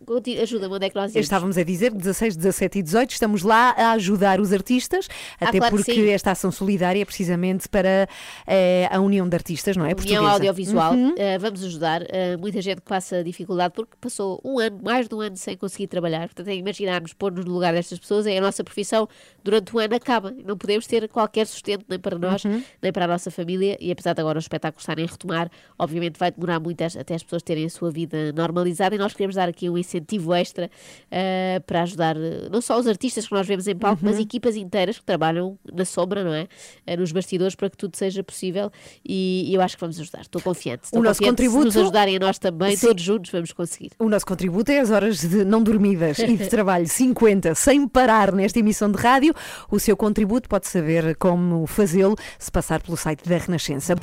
[0.05, 1.25] Conti- Ajuda-me, onde é que nós íamos?
[1.27, 5.09] Estávamos a dizer que 16, 17 e 18 estamos lá a ajudar os artistas,
[5.41, 6.09] Ah, até claro que porque sim.
[6.11, 8.09] esta ação solidária é precisamente para
[8.47, 9.89] eh, a União de Artistas, não é?
[9.89, 10.33] União Portuguesa.
[10.33, 11.15] Audiovisual, Uhum.
[11.39, 12.03] vamos ajudar
[12.37, 15.87] muita gente que passa dificuldade porque passou um ano, mais de um ano sem conseguir
[15.87, 16.29] trabalhar.
[16.29, 19.09] Portanto, é imaginarmos pôr-nos no lugar destas pessoas, é a nossa profissão
[19.43, 20.31] durante o ano acaba.
[20.45, 22.63] Não podemos ter qualquer sustento nem para nós, Uhum.
[22.83, 23.77] nem para a nossa família.
[23.81, 27.23] E apesar de agora os espetáculos estarem a retomar, obviamente vai demorar muito até as
[27.23, 28.95] pessoas terem a sua vida normalizada.
[28.95, 30.71] E nós queremos dar aqui um incentivo extra
[31.11, 34.11] eh, para ajudar eh, não só os artistas que nós vemos em palco, Uhum.
[34.11, 36.47] mas equipas inteiras que trabalham na sombra, não é?
[36.87, 38.71] Eh, nos bastidores para que tudo seja possível.
[39.05, 40.21] E, e eu acho que vamos ajudar.
[40.23, 40.85] Estou confiante.
[40.85, 42.89] Estou O nosso contributo- Se nos ajudarem nós também, Sim.
[42.89, 43.93] todos juntos vamos conseguir.
[43.99, 48.31] O nosso contributo é as horas de não dormidas e de trabalho 50 sem parar
[48.33, 49.35] nesta emissão de rádio.
[49.71, 53.97] O seu contributo pode saber como fazê-lo se passar pelo site da Renascença.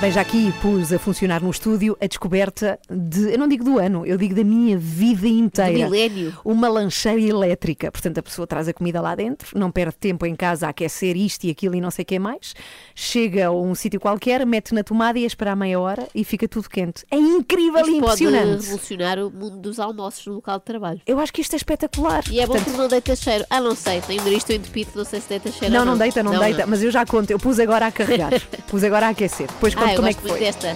[0.00, 3.78] Bem, já aqui pus a funcionar no estúdio a descoberta de, eu não digo do
[3.78, 5.72] ano, eu digo da minha vida inteira.
[5.72, 6.38] Do milénio.
[6.42, 7.92] Uma lancheira elétrica.
[7.92, 11.18] Portanto, a pessoa traz a comida lá dentro, não perde tempo em casa a aquecer
[11.18, 12.54] isto e aquilo e não sei o que mais.
[12.94, 16.48] Chega a um sítio qualquer, mete na tomada e a esperar meia hora e fica
[16.48, 17.04] tudo quente.
[17.10, 18.62] É incrível Isto e pode impressionante.
[18.62, 21.00] revolucionar o mundo dos almoços no local de trabalho.
[21.06, 22.24] Eu acho que isto é espetacular.
[22.30, 23.44] E é bom Portanto, que não deita cheiro.
[23.50, 26.22] Ah, não sei, tenho isto entupido, não sei se deita cheiro não, ou não deita,
[26.22, 27.30] não, deita, mas eu já conto.
[27.30, 28.30] Eu pus agora a carregar,
[28.66, 29.46] pus agora a aquecer.
[29.46, 30.38] Depois conto Ah, como é que foi.
[30.38, 30.74] desta.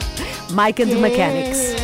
[0.51, 1.75] Mike and the Mechanics.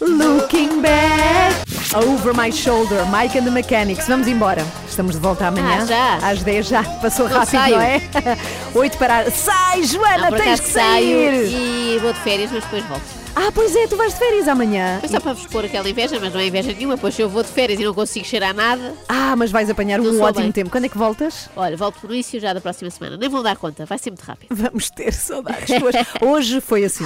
[0.00, 1.54] Looking back
[1.94, 4.06] over my shoulder, Mike and the Mechanics.
[4.06, 4.64] Vamos embora.
[4.88, 5.78] Estamos de volta amanhã.
[5.82, 6.28] Ah, já?
[6.28, 6.82] Às 10 já.
[6.84, 7.74] Passou Não rápido, saio.
[7.76, 8.00] não é?
[8.74, 9.30] 8 para.
[9.30, 11.46] Sai, Joana, Não, tens que sair.
[11.50, 13.17] e vou de férias, mas depois volto.
[13.34, 14.98] Ah, pois é, tu vais de férias amanhã.
[15.00, 17.28] Foi só para vos pôr aquela inveja, mas não é inveja nenhuma, pois se eu
[17.28, 18.94] vou de férias e não consigo cheirar nada.
[19.08, 20.52] Ah, mas vais apanhar Não um sou ótimo bem.
[20.52, 20.70] tempo.
[20.70, 21.48] Quando é que voltas?
[21.56, 23.16] Olha, volto por isso já da próxima semana.
[23.16, 24.48] Nem vão dar conta, vai ser muito rápido.
[24.54, 25.94] Vamos ter saudades tuas.
[26.20, 27.04] Hoje foi assim.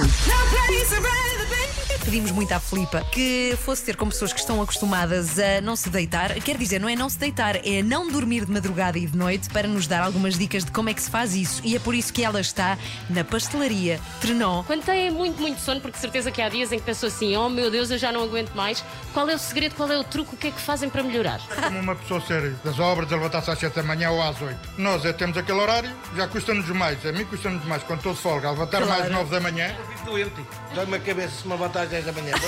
[2.13, 5.89] Pedimos muito à Filipa que fosse ter com pessoas que estão acostumadas a não se
[5.89, 6.31] deitar.
[6.41, 9.49] Quer dizer, não é não se deitar, é não dormir de madrugada e de noite
[9.49, 11.59] para nos dar algumas dicas de como é que se faz isso.
[11.63, 12.77] E é por isso que ela está
[13.09, 14.61] na pastelaria Trenó.
[14.61, 17.35] Quando têm muito, muito sono, porque de certeza que há dias em que pensam assim:
[17.35, 18.85] oh meu Deus, eu já não aguento mais.
[19.11, 21.41] Qual é o segredo, qual é o truque, o que é que fazem para melhorar?
[21.63, 24.59] Como uma pessoa ser das obras, a levantar-se às 7 da manhã ou às 8.
[24.77, 27.03] Nós é, temos aquele horário, já custa-nos mais.
[27.07, 28.99] A mim custa-nos mais, quando estou de folga, a levantar Claro.
[29.01, 29.75] mais 9 da manhã.
[30.05, 30.45] Doente.
[30.75, 32.33] Dói-me a cabeça se me levantar às 10 da manhã.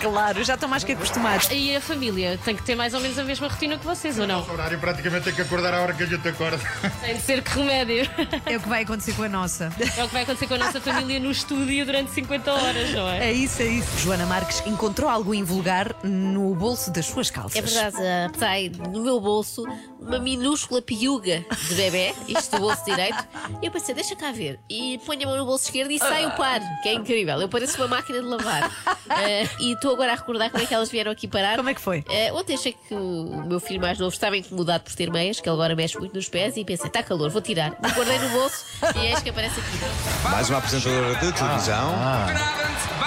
[0.00, 1.48] Claro, já estão mais que acostumados.
[1.50, 4.26] E a família tem que ter mais ou menos a mesma rotina que vocês, ou
[4.26, 4.42] não?
[4.42, 6.58] O horário praticamente tem que acordar à hora que a gente acorda.
[7.00, 8.08] Tem de ser que remédio.
[8.46, 9.72] É o que vai acontecer com a nossa.
[9.96, 13.08] É o que vai acontecer com a nossa família no estúdio durante 50 horas, não
[13.08, 13.28] é?
[13.28, 13.98] É isso, é isso.
[13.98, 17.56] Joana Marques encontrou algo invulgar no bolso das suas calças.
[17.56, 19.64] É verdade, ah, sai no meu bolso
[20.00, 23.24] uma minúscula piuga de bebê, isto do bolso direito.
[23.62, 24.58] E eu pensei, deixa cá ver.
[24.68, 27.40] E ponho a mão no bolso esquerdo e sai o par, que é incrível.
[27.40, 28.70] Eu pareço uma máquina de lavar.
[29.08, 29.22] Ah,
[29.60, 31.56] e estou agora a recordar como é que elas vieram aqui parar.
[31.56, 32.04] Como é que foi?
[32.34, 35.54] ontem achei que o meu filho mais novo estava incomodado por ter meias, que ele
[35.54, 37.70] agora mexe muito nos pés, e pensei, está calor, vou tirar.
[37.82, 38.64] Me guardei no bolso
[38.96, 40.30] e eis que aparece aqui.
[40.30, 41.94] Mais uma apresentadora de televisão.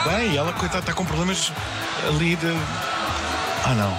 [0.06, 1.52] Bem, ela, coitada, está com problemas
[2.08, 2.48] ali de.
[3.66, 3.96] Ah, não.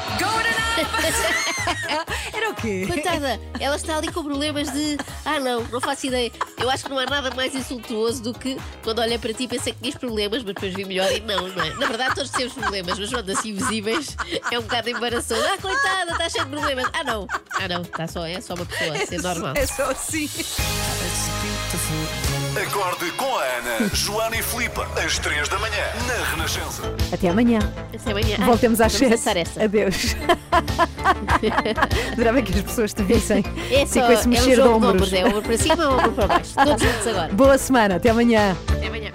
[2.32, 2.84] Era o quê?
[2.86, 4.96] Coitada, ela está ali com problemas de.
[5.24, 6.30] Ah, não, não faço ideia.
[6.58, 9.48] Eu acho que não há nada mais insultuoso do que quando olhei para ti e
[9.48, 11.70] pensei que tinhas problemas, mas depois vi melhor e não, não é?
[11.74, 14.16] Na verdade, todos temos problemas, mas quando assim visíveis
[14.50, 15.42] é um bocado embaraçoso.
[15.44, 16.86] Ah, coitada, está cheio de problemas.
[16.92, 19.54] Ah, não, ah, não, está só, é só uma pessoa, a ser normal.
[19.56, 20.28] É só assim.
[22.62, 26.82] Acorde com a Ana, Joana e Filipe, às 3 da manhã, na Renascença.
[27.12, 27.58] Até amanhã.
[27.94, 28.36] Até amanhã.
[28.38, 29.10] Ai, Voltemos às vamos 7.
[29.10, 29.62] dançar essa.
[29.64, 30.16] Adeus.
[32.12, 33.44] Adorava que as pessoas te vissem.
[33.70, 34.92] É só com esse é um mexer de jogo de ombros.
[34.94, 36.54] ombros, é ombro para cima ou ombro para baixo.
[36.54, 37.32] Todos juntos agora.
[37.34, 37.96] Boa semana.
[37.96, 38.56] Até amanhã.
[38.72, 39.10] Até amanhã.